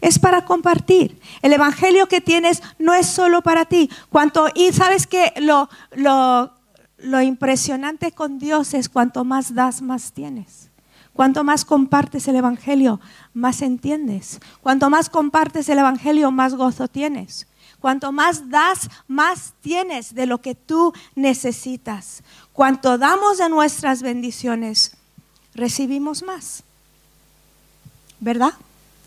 es 0.00 0.18
para 0.18 0.44
compartir. 0.44 1.20
El 1.42 1.52
evangelio 1.52 2.06
que 2.08 2.20
tienes 2.20 2.62
no 2.78 2.94
es 2.94 3.06
solo 3.06 3.42
para 3.42 3.64
ti. 3.64 3.90
Cuanto, 4.10 4.48
y 4.54 4.72
sabes 4.72 5.06
que 5.06 5.32
lo, 5.40 5.68
lo, 5.92 6.52
lo 6.98 7.20
impresionante 7.22 8.12
con 8.12 8.38
Dios 8.38 8.74
es 8.74 8.88
cuanto 8.88 9.24
más 9.24 9.54
das, 9.54 9.82
más 9.82 10.12
tienes. 10.12 10.68
Cuanto 11.18 11.42
más 11.42 11.64
compartes 11.64 12.28
el 12.28 12.36
Evangelio, 12.36 13.00
más 13.34 13.60
entiendes. 13.62 14.38
Cuanto 14.60 14.88
más 14.88 15.10
compartes 15.10 15.68
el 15.68 15.80
Evangelio, 15.80 16.30
más 16.30 16.54
gozo 16.54 16.86
tienes. 16.86 17.48
Cuanto 17.80 18.12
más 18.12 18.50
das, 18.50 18.88
más 19.08 19.52
tienes 19.60 20.14
de 20.14 20.26
lo 20.26 20.40
que 20.40 20.54
tú 20.54 20.92
necesitas. 21.16 22.22
Cuanto 22.52 22.98
damos 22.98 23.38
de 23.38 23.48
nuestras 23.48 24.00
bendiciones, 24.00 24.96
recibimos 25.54 26.22
más. 26.22 26.62
¿Verdad? 28.20 28.52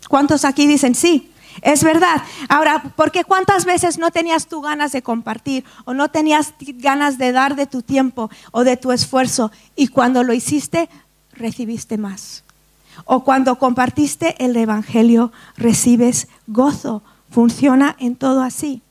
¿Cuántos 0.08 0.44
aquí 0.44 0.66
dicen 0.66 0.94
sí? 0.94 1.32
Es 1.60 1.84
verdad. 1.84 2.22
Ahora, 2.48 2.82
porque 2.96 3.24
cuántas 3.24 3.64
veces 3.64 3.98
no 3.98 4.10
tenías 4.10 4.46
tú 4.46 4.62
ganas 4.62 4.92
de 4.92 5.02
compartir 5.02 5.64
o 5.84 5.92
no 5.92 6.10
tenías 6.10 6.54
ganas 6.60 7.18
de 7.18 7.32
dar 7.32 7.56
de 7.56 7.66
tu 7.66 7.82
tiempo 7.82 8.30
o 8.52 8.64
de 8.64 8.76
tu 8.76 8.92
esfuerzo 8.92 9.52
y 9.76 9.88
cuando 9.88 10.22
lo 10.22 10.32
hiciste, 10.32 10.88
recibiste 11.32 11.98
más. 11.98 12.44
O 13.04 13.24
cuando 13.24 13.58
compartiste 13.58 14.42
el 14.42 14.56
Evangelio, 14.56 15.32
recibes 15.56 16.28
gozo. 16.46 17.02
Funciona 17.30 17.96
en 17.98 18.16
todo 18.16 18.42
así. 18.42 18.82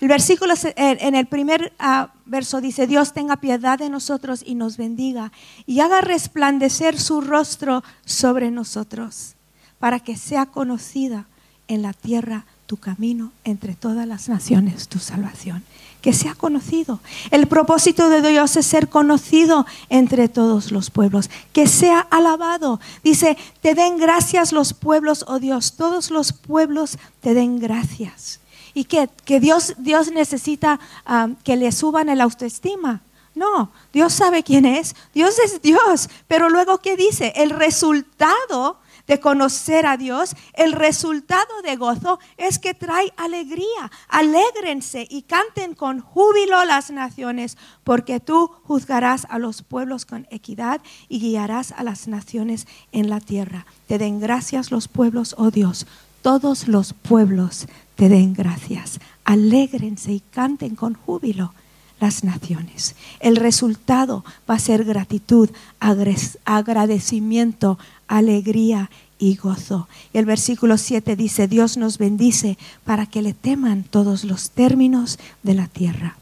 El 0.00 0.08
versículo 0.08 0.54
en 0.76 1.14
el 1.14 1.26
primer 1.26 1.72
ah, 1.78 2.10
verso 2.26 2.60
dice, 2.60 2.86
Dios 2.86 3.14
tenga 3.14 3.36
piedad 3.38 3.78
de 3.78 3.88
nosotros 3.88 4.42
y 4.44 4.54
nos 4.54 4.76
bendiga 4.76 5.32
y 5.64 5.80
haga 5.80 6.02
resplandecer 6.02 6.98
su 6.98 7.22
rostro 7.22 7.82
sobre 8.04 8.50
nosotros 8.50 9.35
para 9.78 10.00
que 10.00 10.16
sea 10.16 10.46
conocida 10.46 11.26
en 11.68 11.82
la 11.82 11.92
tierra 11.92 12.44
tu 12.66 12.76
camino 12.76 13.32
entre 13.44 13.74
todas 13.74 14.06
las 14.06 14.28
naciones, 14.28 14.88
tu 14.88 14.98
salvación. 14.98 15.64
Que 16.02 16.12
sea 16.12 16.34
conocido. 16.34 17.00
El 17.30 17.48
propósito 17.48 18.08
de 18.08 18.22
Dios 18.28 18.56
es 18.56 18.66
ser 18.66 18.88
conocido 18.88 19.66
entre 19.88 20.28
todos 20.28 20.70
los 20.70 20.90
pueblos. 20.90 21.30
Que 21.52 21.66
sea 21.66 22.00
alabado. 22.00 22.80
Dice, 23.02 23.36
te 23.60 23.74
den 23.74 23.98
gracias 23.98 24.52
los 24.52 24.72
pueblos, 24.72 25.24
oh 25.26 25.40
Dios. 25.40 25.74
Todos 25.76 26.10
los 26.10 26.32
pueblos 26.32 26.98
te 27.20 27.34
den 27.34 27.58
gracias. 27.58 28.40
Y 28.74 28.84
que, 28.84 29.08
que 29.24 29.40
Dios, 29.40 29.74
Dios 29.78 30.12
necesita 30.12 30.78
ah, 31.06 31.30
que 31.42 31.56
le 31.56 31.72
suban 31.72 32.08
el 32.08 32.20
autoestima. 32.20 33.00
No, 33.34 33.70
Dios 33.92 34.12
sabe 34.12 34.42
quién 34.42 34.64
es. 34.64 34.94
Dios 35.12 35.38
es 35.38 35.60
Dios. 35.60 36.08
Pero 36.28 36.50
luego, 36.50 36.78
¿qué 36.78 36.96
dice? 36.96 37.32
El 37.36 37.50
resultado 37.50 38.78
de 39.06 39.20
conocer 39.20 39.86
a 39.86 39.96
Dios, 39.96 40.34
el 40.54 40.72
resultado 40.72 41.62
de 41.62 41.76
gozo 41.76 42.18
es 42.36 42.58
que 42.58 42.74
trae 42.74 43.12
alegría. 43.16 43.90
Alégrense 44.08 45.06
y 45.08 45.22
canten 45.22 45.74
con 45.74 46.00
júbilo 46.00 46.64
las 46.64 46.90
naciones, 46.90 47.56
porque 47.84 48.20
tú 48.20 48.50
juzgarás 48.64 49.26
a 49.30 49.38
los 49.38 49.62
pueblos 49.62 50.06
con 50.06 50.26
equidad 50.30 50.80
y 51.08 51.20
guiarás 51.20 51.72
a 51.72 51.82
las 51.82 52.08
naciones 52.08 52.66
en 52.92 53.08
la 53.08 53.20
tierra. 53.20 53.66
Te 53.86 53.98
den 53.98 54.20
gracias 54.20 54.70
los 54.70 54.88
pueblos, 54.88 55.34
oh 55.38 55.50
Dios. 55.50 55.86
Todos 56.22 56.66
los 56.66 56.92
pueblos 56.92 57.66
te 57.94 58.08
den 58.08 58.34
gracias. 58.34 58.98
Alégrense 59.24 60.12
y 60.12 60.20
canten 60.20 60.74
con 60.74 60.94
júbilo 60.94 61.52
las 62.00 62.24
naciones. 62.24 62.94
El 63.20 63.36
resultado 63.36 64.24
va 64.48 64.56
a 64.56 64.58
ser 64.58 64.84
gratitud, 64.84 65.50
agradecimiento, 65.80 67.78
alegría 68.08 68.90
y 69.18 69.36
gozo. 69.36 69.88
Y 70.12 70.18
el 70.18 70.24
versículo 70.24 70.78
7 70.78 71.16
dice, 71.16 71.48
Dios 71.48 71.76
nos 71.76 71.98
bendice 71.98 72.58
para 72.84 73.06
que 73.06 73.22
le 73.22 73.32
teman 73.32 73.84
todos 73.84 74.24
los 74.24 74.50
términos 74.50 75.18
de 75.42 75.54
la 75.54 75.66
tierra. 75.66 76.16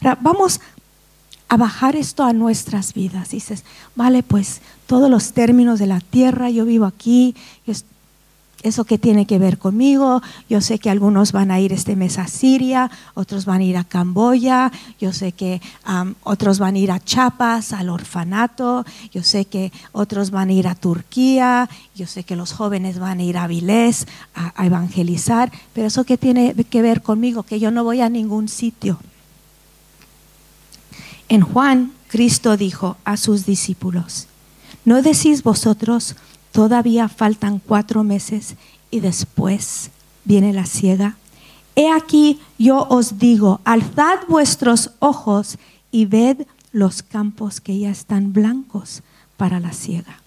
Ahora, 0.00 0.18
vamos 0.20 0.60
a 1.48 1.56
bajar 1.56 1.96
esto 1.96 2.24
a 2.24 2.32
nuestras 2.32 2.92
vidas. 2.92 3.30
Dices, 3.30 3.64
vale, 3.94 4.22
pues 4.22 4.60
todos 4.86 5.10
los 5.10 5.32
términos 5.32 5.78
de 5.78 5.86
la 5.86 6.00
tierra, 6.00 6.50
yo 6.50 6.64
vivo 6.64 6.84
aquí, 6.84 7.34
eso 8.66 8.84
que 8.84 8.98
tiene 8.98 9.26
que 9.26 9.38
ver 9.38 9.58
conmigo. 9.58 10.22
Yo 10.48 10.60
sé 10.60 10.78
que 10.78 10.90
algunos 10.90 11.32
van 11.32 11.50
a 11.50 11.60
ir 11.60 11.72
este 11.72 11.96
mes 11.96 12.18
a 12.18 12.26
Siria, 12.26 12.90
otros 13.14 13.44
van 13.44 13.60
a 13.60 13.64
ir 13.64 13.76
a 13.76 13.84
Camboya, 13.84 14.72
yo 14.98 15.12
sé 15.12 15.32
que 15.32 15.60
otros 16.22 16.58
van 16.58 16.74
a 16.74 16.78
ir 16.78 16.90
a 16.90 17.00
Chiapas, 17.00 17.72
al 17.72 17.88
orfanato, 17.88 18.84
yo 19.12 19.22
sé 19.22 19.44
que 19.44 19.72
otros 19.92 20.30
van 20.30 20.48
a 20.48 20.52
ir 20.52 20.68
a 20.68 20.74
Turquía, 20.74 21.68
yo 21.94 22.06
sé 22.06 22.24
que 22.24 22.36
los 22.36 22.52
jóvenes 22.52 22.98
van 22.98 23.20
a 23.20 23.22
ir 23.22 23.38
a 23.38 23.46
Vilés 23.46 24.06
a, 24.34 24.64
evangelizar, 24.64 25.52
pero 25.72 25.86
eso 25.86 26.04
que 26.04 26.18
tiene 26.18 26.54
que 26.54 26.82
ver 26.82 27.02
conmigo, 27.02 27.44
que 27.44 27.60
yo 27.60 27.70
no 27.70 27.84
voy 27.84 28.00
a 28.00 28.08
ningún 28.08 28.48
sitio. 28.48 28.98
En 31.28 31.40
Juan, 31.40 31.92
Cristo 32.08 32.56
dijo 32.56 32.96
a 33.04 33.16
sus 33.16 33.46
discípulos, 33.46 34.26
¿no 34.84 35.02
decís 35.02 35.42
vosotros, 35.42 36.16
todavía 36.56 37.06
faltan 37.10 37.58
cuatro 37.58 38.02
meses 38.02 38.54
y 38.90 39.00
después 39.00 39.90
viene 40.24 40.54
la 40.54 40.64
ciega? 40.64 41.16
He 41.74 41.92
aquí 41.92 42.40
yo 42.56 42.86
os 42.88 43.18
digo, 43.18 43.60
alzad 43.64 44.20
vuestros 44.26 44.92
ojos 44.98 45.58
y 45.90 46.06
ved 46.06 46.46
los 46.72 47.02
campos 47.02 47.60
que 47.60 47.78
ya 47.78 47.90
están 47.90 48.32
blancos 48.32 49.02
para 49.36 49.60
la 49.60 49.74
ciega. 49.74 50.22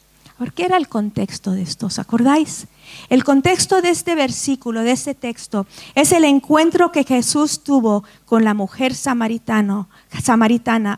¿Qué 0.53 0.65
era 0.65 0.77
el 0.77 0.87
contexto 0.87 1.53
de 1.53 1.63
esto? 1.63 1.87
¿Os 1.87 1.97
acordáis? 1.97 2.67
El 3.09 3.23
contexto 3.23 3.81
de 3.81 3.89
este 3.89 4.13
versículo, 4.13 4.81
de 4.81 4.91
este 4.91 5.15
texto, 5.15 5.65
es 5.95 6.11
el 6.11 6.25
encuentro 6.25 6.91
que 6.91 7.05
Jesús 7.05 7.63
tuvo 7.63 8.03
con 8.25 8.43
la 8.43 8.53
mujer 8.53 8.93
samaritana 8.93 9.87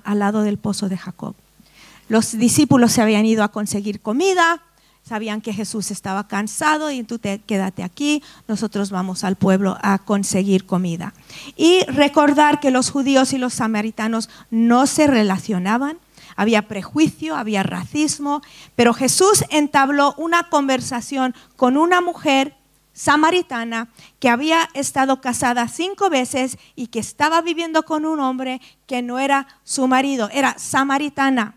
al 0.03 0.19
lado 0.19 0.41
del 0.41 0.57
pozo 0.57 0.89
de 0.89 0.97
Jacob. 0.97 1.35
Los 2.09 2.38
discípulos 2.38 2.91
se 2.91 3.01
habían 3.01 3.25
ido 3.25 3.45
a 3.45 3.53
conseguir 3.53 4.01
comida, 4.01 4.61
sabían 5.03 5.41
que 5.41 5.53
Jesús 5.53 5.91
estaba 5.91 6.27
cansado 6.27 6.91
y 6.91 7.03
tú 7.03 7.20
te, 7.20 7.39
quédate 7.39 7.84
aquí, 7.84 8.24
nosotros 8.48 8.91
vamos 8.91 9.24
al 9.24 9.36
pueblo 9.36 9.77
a 9.81 10.00
conseguir 10.00 10.65
comida. 10.65 11.13
Y 11.55 11.84
recordar 11.86 12.60
que 12.60 12.72
los 12.72 12.91
judíos 12.91 13.34
y 13.34 13.38
los 13.38 13.55
samaritanos 13.55 14.29
no 14.50 14.88
se 14.88 15.08
relacionaban, 15.08 16.00
había 16.36 16.67
prejuicio, 16.67 17.36
había 17.36 17.63
racismo, 17.63 18.41
pero 18.75 18.93
Jesús 18.93 19.43
entabló 19.50 20.13
una 20.17 20.50
conversación 20.50 21.36
con 21.55 21.77
una 21.77 22.01
mujer 22.01 22.55
samaritana 22.93 23.89
que 24.20 24.29
había 24.29 24.70
estado 24.74 25.22
casada 25.22 25.67
cinco 25.67 26.10
veces 26.10 26.58
y 26.75 26.88
que 26.88 27.00
estaba 27.00 27.41
viviendo 27.41 27.84
con 27.84 28.05
un 28.05 28.20
hombre 28.20 28.62
que 28.86 29.01
no 29.01 29.20
era 29.20 29.48
su 29.63 29.88
marido, 29.88 30.29
era 30.31 30.58
samaritana, 30.58 31.55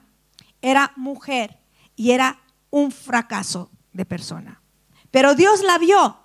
era 0.63 0.93
mujer 0.97 1.59
y 1.97 2.13
era 2.13 2.39
un 2.75 2.91
fracaso 2.91 3.71
de 3.93 4.05
persona. 4.05 4.61
Pero 5.13 5.37
Dios 5.37 5.63
la 5.63 5.79
vio. 5.79 6.19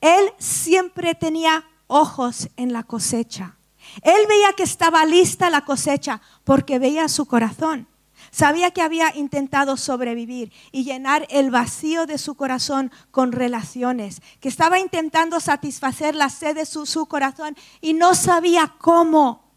Él 0.00 0.30
siempre 0.38 1.16
tenía 1.16 1.64
ojos 1.88 2.48
en 2.56 2.72
la 2.72 2.84
cosecha. 2.84 3.56
Él 4.02 4.26
veía 4.28 4.52
que 4.52 4.62
estaba 4.62 5.04
lista 5.06 5.50
la 5.50 5.64
cosecha 5.64 6.20
porque 6.44 6.78
veía 6.78 7.08
su 7.08 7.26
corazón. 7.26 7.88
Sabía 8.30 8.70
que 8.70 8.80
había 8.80 9.16
intentado 9.16 9.76
sobrevivir 9.76 10.52
y 10.70 10.84
llenar 10.84 11.26
el 11.30 11.50
vacío 11.50 12.06
de 12.06 12.18
su 12.18 12.36
corazón 12.36 12.92
con 13.10 13.32
relaciones, 13.32 14.22
que 14.38 14.48
estaba 14.48 14.78
intentando 14.78 15.40
satisfacer 15.40 16.14
la 16.14 16.28
sed 16.28 16.54
de 16.54 16.64
su, 16.64 16.86
su, 16.86 17.06
corazón 17.06 17.56
y 17.80 17.94
no 17.94 18.14
sabía 18.14 18.76
cómo. 18.78 19.52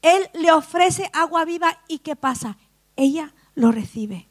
Él 0.00 0.30
le 0.32 0.52
ofrece 0.52 1.10
agua 1.12 1.44
viva 1.44 1.80
y 1.88 1.98
¿qué 1.98 2.14
pasa? 2.14 2.56
Ella 2.94 3.34
lo 3.58 3.72
recibe. 3.72 4.26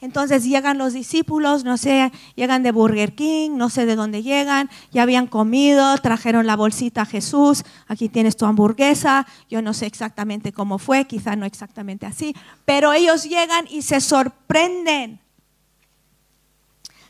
Entonces 0.00 0.44
llegan 0.44 0.78
los 0.78 0.94
discípulos, 0.94 1.64
no 1.64 1.76
sé, 1.76 2.10
llegan 2.34 2.62
de 2.62 2.72
Burger 2.72 3.14
King, 3.14 3.50
no 3.56 3.68
sé 3.68 3.84
de 3.84 3.96
dónde 3.96 4.22
llegan, 4.22 4.70
ya 4.92 5.02
habían 5.02 5.26
comido, 5.26 5.96
trajeron 5.98 6.46
la 6.46 6.56
bolsita 6.56 7.02
a 7.02 7.06
Jesús, 7.06 7.64
aquí 7.86 8.08
tienes 8.08 8.36
tu 8.36 8.46
hamburguesa, 8.46 9.26
yo 9.50 9.60
no 9.60 9.74
sé 9.74 9.86
exactamente 9.86 10.52
cómo 10.52 10.78
fue, 10.78 11.06
quizá 11.06 11.36
no 11.36 11.44
exactamente 11.44 12.06
así, 12.06 12.34
pero 12.64 12.92
ellos 12.92 13.24
llegan 13.24 13.66
y 13.68 13.82
se 13.82 14.00
sorprenden. 14.00 15.20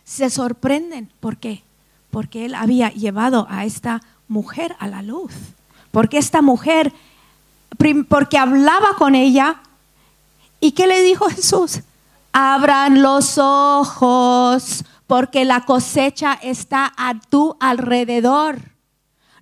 Se 0.03 0.29
sorprenden, 0.29 1.13
¿por 1.21 1.37
qué? 1.37 1.63
Porque 2.11 2.45
él 2.45 2.57
había 2.57 2.91
llevado 2.91 3.47
a 3.49 3.65
esta 3.65 4.01
mujer 4.27 4.75
a 4.81 4.89
la 4.89 5.03
luz. 5.03 5.33
Porque 5.93 6.19
esta 6.19 6.43
mujer, 6.43 6.93
porque 8.09 8.39
hablaba 8.39 8.95
con 8.99 9.15
ella, 9.15 9.63
¿y 10.61 10.73
qué 10.73 10.87
le 10.87 11.03
dijo 11.03 11.29
Jesús? 11.29 11.81
Abran 12.33 13.03
los 13.03 13.39
ojos 13.39 14.85
porque 15.07 15.45
la 15.45 15.65
cosecha 15.65 16.39
está 16.41 16.93
a 16.97 17.19
tu 17.19 17.57
alrededor. 17.59 18.71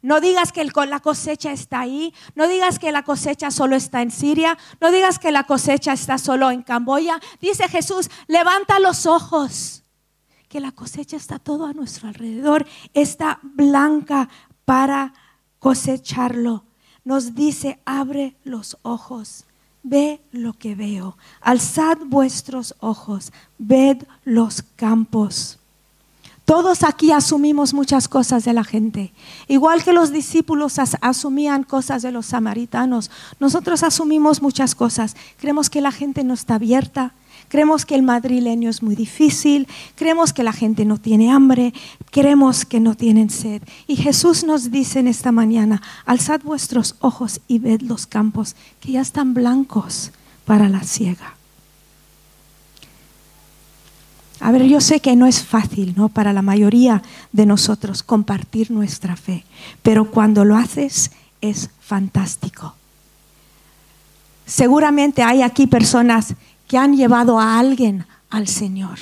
No 0.00 0.20
digas 0.20 0.52
que 0.52 0.64
la 0.64 1.00
cosecha 1.00 1.52
está 1.52 1.80
ahí, 1.80 2.14
no 2.34 2.46
digas 2.46 2.78
que 2.78 2.92
la 2.92 3.02
cosecha 3.02 3.50
solo 3.50 3.74
está 3.74 4.00
en 4.00 4.10
Siria, 4.10 4.56
no 4.80 4.90
digas 4.92 5.18
que 5.18 5.32
la 5.32 5.44
cosecha 5.44 5.92
está 5.92 6.18
solo 6.18 6.50
en 6.50 6.62
Camboya. 6.62 7.20
Dice 7.40 7.68
Jesús, 7.68 8.08
levanta 8.28 8.78
los 8.78 9.06
ojos, 9.06 9.82
que 10.48 10.60
la 10.60 10.72
cosecha 10.72 11.16
está 11.16 11.38
todo 11.38 11.66
a 11.66 11.72
nuestro 11.72 12.08
alrededor, 12.08 12.66
está 12.94 13.40
blanca 13.42 14.28
para 14.64 15.12
cosecharlo. 15.58 16.64
Nos 17.04 17.34
dice, 17.34 17.80
abre 17.84 18.36
los 18.44 18.78
ojos 18.82 19.47
ve 19.88 20.20
lo 20.32 20.52
que 20.52 20.74
veo. 20.74 21.16
Alzad 21.40 21.98
vuestros 22.06 22.74
ojos, 22.80 23.32
ved 23.58 24.04
los 24.24 24.62
campos. 24.76 25.57
Todos 26.48 26.82
aquí 26.82 27.12
asumimos 27.12 27.74
muchas 27.74 28.08
cosas 28.08 28.42
de 28.46 28.54
la 28.54 28.64
gente. 28.64 29.12
Igual 29.48 29.84
que 29.84 29.92
los 29.92 30.12
discípulos 30.12 30.78
asumían 31.02 31.62
cosas 31.62 32.00
de 32.00 32.10
los 32.10 32.24
samaritanos, 32.24 33.10
nosotros 33.38 33.82
asumimos 33.82 34.40
muchas 34.40 34.74
cosas. 34.74 35.14
Creemos 35.36 35.68
que 35.68 35.82
la 35.82 35.92
gente 35.92 36.24
no 36.24 36.32
está 36.32 36.54
abierta, 36.54 37.12
Creemos 37.48 37.86
que 37.86 37.94
el 37.94 38.02
madrileño 38.02 38.68
es 38.68 38.82
muy 38.82 38.94
difícil, 38.94 39.68
creemos 39.94 40.34
que 40.34 40.42
la 40.42 40.52
gente 40.52 40.84
no 40.84 40.98
tiene 40.98 41.30
hambre, 41.30 41.72
creemos 42.10 42.66
que 42.66 42.78
no 42.78 42.94
tienen 42.94 43.30
sed. 43.30 43.62
Y 43.86 43.96
Jesús 43.96 44.44
nos 44.44 44.70
dice 44.70 45.00
en 45.00 45.08
esta 45.08 45.32
mañana, 45.32 45.80
alzad 46.04 46.42
vuestros 46.42 46.96
ojos 47.00 47.40
y 47.48 47.58
ved 47.58 47.80
los 47.80 48.06
campos 48.06 48.54
que 48.80 48.92
ya 48.92 49.00
están 49.00 49.32
blancos 49.32 50.12
para 50.44 50.68
la 50.68 50.82
siega. 50.82 51.37
A 54.40 54.52
ver, 54.52 54.64
yo 54.64 54.80
sé 54.80 55.00
que 55.00 55.16
no 55.16 55.26
es 55.26 55.42
fácil, 55.42 55.94
¿no? 55.96 56.08
Para 56.08 56.32
la 56.32 56.42
mayoría 56.42 57.02
de 57.32 57.46
nosotros 57.46 58.02
compartir 58.02 58.70
nuestra 58.70 59.16
fe, 59.16 59.44
pero 59.82 60.10
cuando 60.10 60.44
lo 60.44 60.56
haces 60.56 61.10
es 61.40 61.70
fantástico. 61.80 62.74
Seguramente 64.46 65.22
hay 65.22 65.42
aquí 65.42 65.66
personas 65.66 66.34
que 66.66 66.78
han 66.78 66.96
llevado 66.96 67.38
a 67.40 67.58
alguien 67.58 68.06
al 68.30 68.48
Señor. 68.48 68.98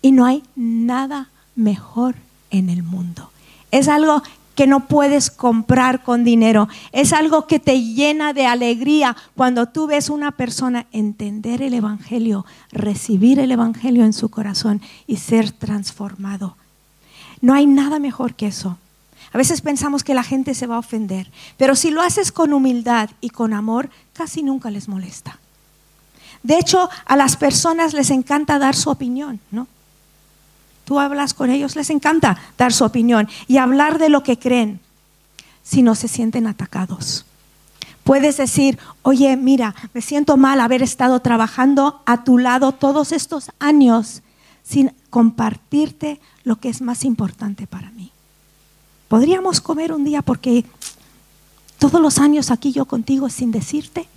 Y 0.00 0.12
no 0.12 0.24
hay 0.24 0.42
nada 0.56 1.28
mejor 1.54 2.14
en 2.50 2.68
el 2.68 2.82
mundo. 2.82 3.30
Es 3.70 3.88
algo 3.88 4.22
que 4.62 4.68
no 4.68 4.86
puedes 4.86 5.32
comprar 5.32 6.04
con 6.04 6.22
dinero. 6.22 6.68
Es 6.92 7.12
algo 7.12 7.48
que 7.48 7.58
te 7.58 7.82
llena 7.82 8.32
de 8.32 8.46
alegría 8.46 9.16
cuando 9.34 9.66
tú 9.66 9.88
ves 9.88 10.08
una 10.08 10.30
persona 10.30 10.86
entender 10.92 11.62
el 11.62 11.74
Evangelio, 11.74 12.46
recibir 12.70 13.40
el 13.40 13.50
Evangelio 13.50 14.04
en 14.04 14.12
su 14.12 14.28
corazón 14.28 14.80
y 15.08 15.16
ser 15.16 15.50
transformado. 15.50 16.56
No 17.40 17.54
hay 17.54 17.66
nada 17.66 17.98
mejor 17.98 18.34
que 18.34 18.46
eso. 18.46 18.78
A 19.32 19.38
veces 19.38 19.62
pensamos 19.62 20.04
que 20.04 20.14
la 20.14 20.22
gente 20.22 20.54
se 20.54 20.68
va 20.68 20.76
a 20.76 20.78
ofender, 20.78 21.28
pero 21.56 21.74
si 21.74 21.90
lo 21.90 22.00
haces 22.00 22.30
con 22.30 22.52
humildad 22.52 23.10
y 23.20 23.30
con 23.30 23.54
amor, 23.54 23.90
casi 24.12 24.44
nunca 24.44 24.70
les 24.70 24.86
molesta. 24.86 25.40
De 26.44 26.56
hecho, 26.56 26.88
a 27.04 27.16
las 27.16 27.36
personas 27.36 27.94
les 27.94 28.10
encanta 28.10 28.60
dar 28.60 28.76
su 28.76 28.90
opinión, 28.90 29.40
¿no? 29.50 29.66
Tú 30.92 31.00
hablas 31.00 31.32
con 31.32 31.48
ellos, 31.48 31.74
les 31.74 31.88
encanta 31.88 32.36
dar 32.58 32.70
su 32.70 32.84
opinión 32.84 33.26
y 33.48 33.56
hablar 33.56 33.98
de 33.98 34.10
lo 34.10 34.22
que 34.22 34.38
creen 34.38 34.78
si 35.62 35.80
no 35.80 35.94
se 35.94 36.06
sienten 36.06 36.46
atacados. 36.46 37.24
Puedes 38.04 38.36
decir, 38.36 38.78
oye, 39.00 39.38
mira, 39.38 39.74
me 39.94 40.02
siento 40.02 40.36
mal 40.36 40.60
haber 40.60 40.82
estado 40.82 41.20
trabajando 41.20 42.02
a 42.04 42.24
tu 42.24 42.36
lado 42.36 42.72
todos 42.72 43.12
estos 43.12 43.52
años 43.58 44.20
sin 44.62 44.92
compartirte 45.08 46.20
lo 46.44 46.56
que 46.56 46.68
es 46.68 46.82
más 46.82 47.06
importante 47.06 47.66
para 47.66 47.90
mí. 47.92 48.12
Podríamos 49.08 49.62
comer 49.62 49.94
un 49.94 50.04
día 50.04 50.20
porque 50.20 50.66
todos 51.78 52.02
los 52.02 52.18
años 52.18 52.50
aquí 52.50 52.70
yo 52.70 52.84
contigo 52.84 53.30
sin 53.30 53.50
decirte. 53.50 54.08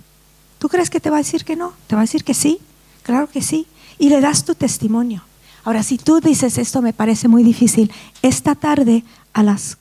¿Tú 0.58 0.68
crees 0.68 0.90
que 0.90 1.00
te 1.00 1.08
va 1.08 1.16
a 1.16 1.20
decir 1.24 1.42
que 1.42 1.56
no? 1.56 1.72
¿Te 1.86 1.96
va 1.96 2.02
a 2.02 2.04
decir 2.04 2.22
que 2.22 2.34
sí? 2.34 2.58
Claro 3.02 3.30
que 3.30 3.40
sí. 3.40 3.66
Y 3.98 4.10
le 4.10 4.20
das 4.20 4.44
tu 4.44 4.54
testimonio. 4.54 5.22
Ahora, 5.66 5.82
si 5.82 5.98
tú 5.98 6.20
dices 6.20 6.58
esto 6.58 6.80
me 6.80 6.92
parece 6.92 7.26
muy 7.26 7.42
difícil, 7.42 7.92
esta 8.22 8.54
tarde 8.54 9.02
a 9.32 9.42
las 9.42 9.78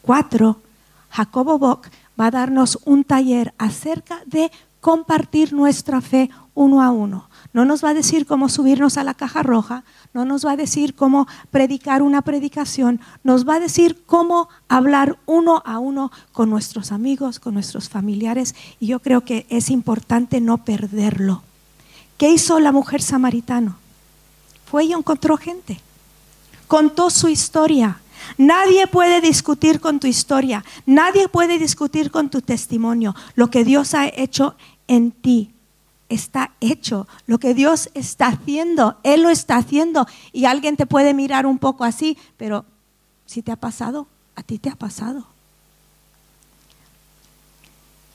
4, 0.00 0.58
Jacobo 1.10 1.58
Bock 1.58 1.88
va 2.18 2.28
a 2.28 2.30
darnos 2.30 2.78
un 2.86 3.04
taller 3.04 3.52
acerca 3.58 4.22
de 4.24 4.50
compartir 4.80 5.52
nuestra 5.52 6.00
fe 6.00 6.30
uno 6.54 6.82
a 6.82 6.90
uno. 6.90 7.28
No 7.52 7.66
nos 7.66 7.84
va 7.84 7.90
a 7.90 7.94
decir 7.94 8.24
cómo 8.24 8.48
subirnos 8.48 8.96
a 8.96 9.04
la 9.04 9.12
caja 9.12 9.42
roja, 9.42 9.84
no 10.14 10.24
nos 10.24 10.46
va 10.46 10.52
a 10.52 10.56
decir 10.56 10.94
cómo 10.94 11.28
predicar 11.50 12.00
una 12.00 12.22
predicación, 12.22 12.98
nos 13.22 13.46
va 13.46 13.56
a 13.56 13.60
decir 13.60 14.02
cómo 14.06 14.48
hablar 14.68 15.18
uno 15.26 15.62
a 15.66 15.80
uno 15.80 16.10
con 16.32 16.48
nuestros 16.48 16.92
amigos, 16.92 17.40
con 17.40 17.52
nuestros 17.52 17.90
familiares, 17.90 18.54
y 18.78 18.86
yo 18.86 19.00
creo 19.00 19.20
que 19.20 19.44
es 19.50 19.68
importante 19.68 20.40
no 20.40 20.64
perderlo. 20.64 21.42
¿Qué 22.16 22.30
hizo 22.30 22.58
la 22.58 22.72
mujer 22.72 23.02
samaritana? 23.02 23.76
Fue 24.70 24.84
y 24.84 24.92
encontró 24.92 25.36
gente, 25.36 25.80
contó 26.68 27.10
su 27.10 27.28
historia. 27.28 28.00
Nadie 28.38 28.86
puede 28.86 29.20
discutir 29.20 29.80
con 29.80 29.98
tu 29.98 30.06
historia, 30.06 30.64
nadie 30.86 31.28
puede 31.28 31.58
discutir 31.58 32.10
con 32.10 32.30
tu 32.30 32.40
testimonio, 32.40 33.14
lo 33.34 33.50
que 33.50 33.64
Dios 33.64 33.94
ha 33.94 34.06
hecho 34.06 34.54
en 34.86 35.10
ti 35.10 35.50
está 36.10 36.50
hecho. 36.60 37.08
Lo 37.26 37.38
que 37.38 37.54
Dios 37.54 37.88
está 37.94 38.26
haciendo, 38.26 38.98
Él 39.02 39.22
lo 39.22 39.30
está 39.30 39.56
haciendo. 39.56 40.06
Y 40.32 40.44
alguien 40.44 40.76
te 40.76 40.84
puede 40.84 41.14
mirar 41.14 41.46
un 41.46 41.58
poco 41.58 41.84
así, 41.84 42.18
pero 42.36 42.66
si 43.24 43.40
te 43.40 43.52
ha 43.52 43.56
pasado, 43.56 44.06
a 44.36 44.42
ti 44.42 44.58
te 44.58 44.68
ha 44.68 44.74
pasado. 44.74 45.24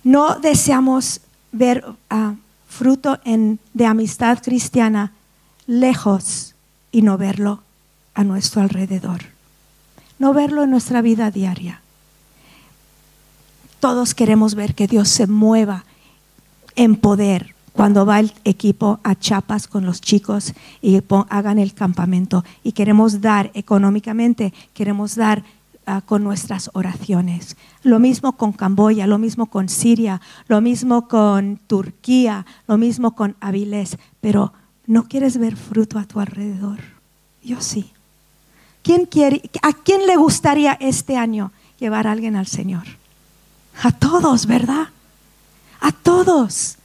No 0.03 0.35
deseamos 0.39 1.21
ver 1.51 1.83
ah, 2.09 2.35
fruto 2.67 3.19
de 3.73 3.85
amistad 3.85 4.39
cristiana 4.43 5.13
lejos 5.67 6.56
y 6.91 7.01
no 7.01 7.17
verlo 7.17 7.62
a 8.13 8.23
nuestro 8.23 8.62
alrededor. 8.62 9.21
No 10.19 10.34
verlo 10.34 10.63
en 10.63 10.71
nuestra 10.71 11.01
vida 11.01 11.32
diaria. 11.32 11.82
Todos 13.80 14.15
queremos 14.15 14.56
ver 14.56 14.73
que 14.73 14.88
Dios 14.88 15.10
se 15.10 15.28
mueva 15.28 15.86
en 16.75 16.95
poder, 16.95 17.56
cuando 17.75 18.06
va 18.06 18.21
el 18.21 18.32
equipo 18.45 18.99
a 19.04 19.15
Chiapas 19.15 19.67
con 19.67 19.86
los 19.86 19.99
chicos 19.99 20.54
y 20.82 21.01
hagan 21.30 21.60
el 21.60 21.73
campamento. 21.73 22.45
Y 22.63 22.71
queremos 22.71 23.19
dar 23.19 23.51
económicamente, 23.54 24.54
queremos 24.73 25.15
dar 25.15 25.43
ah, 25.86 26.01
con 26.06 26.23
nuestras 26.23 26.69
oraciones. 26.73 27.58
Lo 27.84 27.99
mismo 27.99 28.38
con 28.38 28.54
Camboya, 28.54 29.08
lo 29.08 29.17
mismo 29.17 29.47
con 29.47 29.67
Siria, 29.67 30.21
lo 30.47 30.62
mismo 30.62 31.10
con 31.10 31.60
Turquía, 31.67 32.45
lo 32.65 32.78
mismo 32.78 33.13
con 33.13 33.36
Avilés. 33.41 33.97
Pero 34.21 34.54
no 34.87 35.07
quieres 35.07 35.37
ver 35.37 35.55
fruto 35.55 35.99
a 35.99 36.05
tu 36.05 36.19
alrededor. 36.19 36.79
Yo 37.43 37.61
sí. 37.61 37.91
¿Quién 38.83 39.05
quiere, 39.05 39.41
¿A 39.61 39.73
quién 39.73 40.05
le 40.05 40.15
gustaría 40.15 40.73
este 40.73 41.17
año 41.17 41.51
llevar 41.79 42.07
a 42.07 42.11
alguien 42.11 42.35
al 42.35 42.47
Señor? 42.47 42.83
A 43.81 43.91
todos, 43.91 44.45
¿verdad? 44.45 44.89
A 45.79 45.91
todos. 45.91 46.77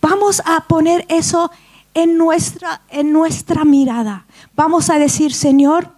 Vamos 0.00 0.42
a 0.44 0.60
poner 0.60 1.06
eso 1.08 1.50
en 1.94 2.18
nuestra, 2.18 2.82
en 2.90 3.12
nuestra 3.12 3.64
mirada. 3.64 4.26
Vamos 4.54 4.90
a 4.90 4.98
decir, 4.98 5.32
Señor, 5.32 5.90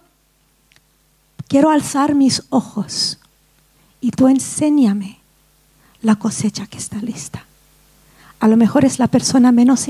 quiero 1.47 1.69
alzar 1.69 2.15
mis 2.15 2.43
ojos 2.49 3.19
y 3.99 4.11
tú 4.11 4.29
enséñame 4.29 5.19
la 6.01 6.15
cosecha 6.15 6.65
que 6.67 6.77
está 6.77 6.97
lista. 6.97 7.45
A 8.39 8.47
lo 8.47 8.57
mejor 8.57 8.85
es 8.85 8.99
la 8.99 9.07
persona 9.07 9.51
menos, 9.51 9.87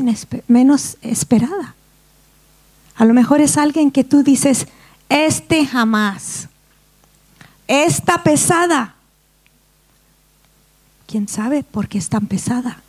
menos 0.47 0.97
esperada. 1.01 1.75
A 2.95 3.05
lo 3.05 3.13
mejor 3.13 3.41
es 3.41 3.57
alguien 3.57 3.91
que 3.91 4.03
tú 4.03 4.23
dices, 4.23 4.67
este 5.07 5.65
jamás, 5.65 6.49
esta 7.67 8.23
pesada. 8.23 8.95
¿Quién 11.07 11.27
sabe 11.27 11.63
por 11.63 11.87
qué 11.87 11.97
es 11.97 12.09
tan 12.09 12.27
pesada? 12.27 12.81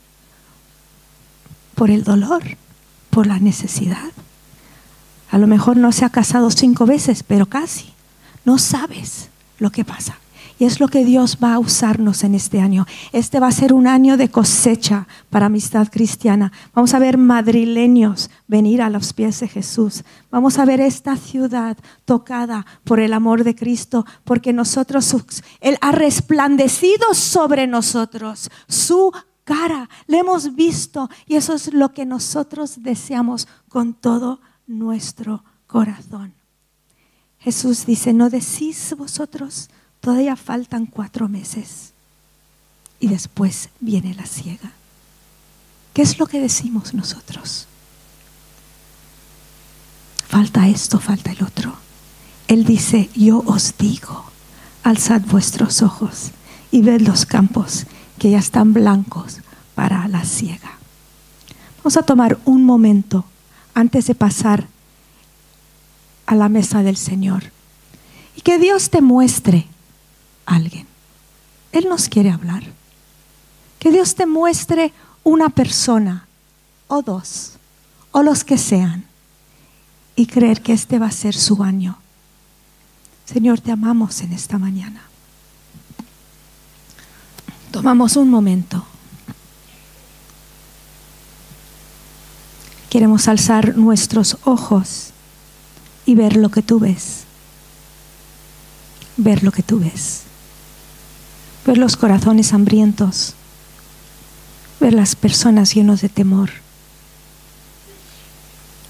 por 1.81 1.89
el 1.89 2.03
dolor, 2.03 2.43
por 3.09 3.25
la 3.25 3.39
necesidad. 3.39 4.11
A 5.31 5.39
lo 5.39 5.47
mejor 5.47 5.77
no 5.77 5.91
se 5.91 6.05
ha 6.05 6.11
casado 6.11 6.51
cinco 6.51 6.85
veces, 6.85 7.23
pero 7.23 7.47
casi. 7.47 7.91
No 8.45 8.59
sabes 8.59 9.29
lo 9.57 9.71
que 9.71 9.83
pasa. 9.83 10.19
Y 10.61 10.65
es 10.65 10.79
lo 10.79 10.89
que 10.89 11.03
Dios 11.03 11.39
va 11.43 11.55
a 11.55 11.59
usarnos 11.59 12.23
en 12.23 12.35
este 12.35 12.61
año. 12.61 12.85
Este 13.13 13.39
va 13.39 13.47
a 13.47 13.51
ser 13.51 13.73
un 13.73 13.87
año 13.87 14.15
de 14.15 14.29
cosecha 14.29 15.07
para 15.31 15.47
amistad 15.47 15.87
cristiana. 15.89 16.51
Vamos 16.75 16.93
a 16.93 16.99
ver 16.99 17.17
madrileños 17.17 18.29
venir 18.47 18.83
a 18.83 18.91
los 18.91 19.11
pies 19.11 19.39
de 19.39 19.47
Jesús. 19.47 20.03
Vamos 20.29 20.59
a 20.59 20.65
ver 20.65 20.79
esta 20.79 21.15
ciudad 21.15 21.77
tocada 22.05 22.67
por 22.83 22.99
el 22.99 23.13
amor 23.13 23.43
de 23.43 23.55
Cristo, 23.55 24.05
porque 24.23 24.53
nosotros, 24.53 25.15
Él 25.61 25.79
ha 25.81 25.93
resplandecido 25.93 27.15
sobre 27.15 27.65
nosotros 27.65 28.51
su 28.67 29.11
cara, 29.43 29.89
le 30.05 30.19
hemos 30.19 30.53
visto 30.53 31.09
y 31.25 31.37
eso 31.37 31.55
es 31.55 31.73
lo 31.73 31.91
que 31.91 32.05
nosotros 32.05 32.83
deseamos 32.83 33.47
con 33.67 33.95
todo 33.95 34.41
nuestro 34.67 35.43
corazón. 35.65 36.35
Jesús 37.39 37.87
dice, 37.87 38.13
¿no 38.13 38.29
decís 38.29 38.93
vosotros? 38.95 39.71
Todavía 40.01 40.35
faltan 40.35 40.87
cuatro 40.87 41.29
meses 41.29 41.93
y 42.99 43.07
después 43.07 43.69
viene 43.79 44.15
la 44.15 44.25
ciega. 44.25 44.71
¿Qué 45.93 46.01
es 46.01 46.17
lo 46.17 46.25
que 46.25 46.39
decimos 46.39 46.93
nosotros? 46.93 47.67
Falta 50.27 50.67
esto, 50.67 50.99
falta 50.99 51.31
el 51.31 51.43
otro. 51.43 51.75
Él 52.47 52.65
dice, 52.65 53.09
yo 53.15 53.43
os 53.45 53.77
digo, 53.77 54.25
alzad 54.83 55.21
vuestros 55.21 55.81
ojos 55.81 56.31
y 56.71 56.81
ved 56.81 57.01
los 57.01 57.25
campos 57.25 57.85
que 58.17 58.31
ya 58.31 58.39
están 58.39 58.73
blancos 58.73 59.39
para 59.75 60.07
la 60.07 60.23
ciega. 60.25 60.77
Vamos 61.77 61.97
a 61.97 62.03
tomar 62.03 62.39
un 62.45 62.63
momento 62.63 63.25
antes 63.73 64.07
de 64.07 64.15
pasar 64.15 64.67
a 66.25 66.35
la 66.35 66.49
mesa 66.49 66.81
del 66.81 66.97
Señor 66.97 67.43
y 68.35 68.41
que 68.41 68.57
Dios 68.57 68.89
te 68.89 69.01
muestre 69.01 69.67
alguien. 70.55 70.87
Él 71.71 71.87
nos 71.89 72.09
quiere 72.09 72.31
hablar. 72.31 72.63
Que 73.79 73.91
Dios 73.91 74.15
te 74.15 74.25
muestre 74.25 74.93
una 75.23 75.49
persona 75.49 76.27
o 76.87 77.01
dos 77.01 77.53
o 78.11 78.23
los 78.23 78.43
que 78.43 78.57
sean 78.57 79.05
y 80.15 80.27
creer 80.27 80.61
que 80.61 80.73
este 80.73 80.99
va 80.99 81.07
a 81.07 81.11
ser 81.11 81.35
su 81.35 81.63
año. 81.63 81.97
Señor, 83.25 83.61
te 83.61 83.71
amamos 83.71 84.21
en 84.21 84.33
esta 84.33 84.57
mañana. 84.57 85.01
Tomamos 87.71 88.17
un 88.17 88.29
momento. 88.29 88.85
Queremos 92.89 93.29
alzar 93.29 93.77
nuestros 93.77 94.37
ojos 94.43 95.11
y 96.05 96.15
ver 96.15 96.35
lo 96.35 96.49
que 96.49 96.61
tú 96.61 96.79
ves. 96.79 97.23
Ver 99.15 99.43
lo 99.43 99.51
que 99.53 99.63
tú 99.63 99.79
ves. 99.79 100.23
Ver 101.65 101.77
los 101.77 101.97
corazones 101.97 102.53
hambrientos. 102.53 103.35
Ver 104.79 104.93
las 104.93 105.15
personas 105.15 105.73
llenos 105.73 106.01
de 106.01 106.09
temor. 106.09 106.49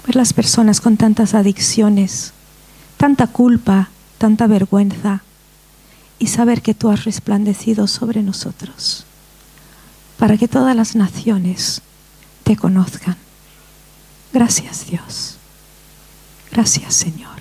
Ver 0.06 0.16
las 0.16 0.32
personas 0.32 0.80
con 0.80 0.96
tantas 0.96 1.34
adicciones, 1.34 2.32
tanta 2.96 3.26
culpa, 3.28 3.90
tanta 4.18 4.46
vergüenza 4.46 5.22
y 6.18 6.28
saber 6.28 6.62
que 6.62 6.74
tú 6.74 6.90
has 6.90 7.04
resplandecido 7.04 7.88
sobre 7.88 8.22
nosotros, 8.22 9.04
para 10.18 10.36
que 10.36 10.48
todas 10.48 10.76
las 10.76 10.94
naciones 10.94 11.82
te 12.44 12.56
conozcan. 12.56 13.16
Gracias 14.32 14.86
Dios. 14.86 15.36
Gracias 16.52 16.94
Señor. 16.94 17.31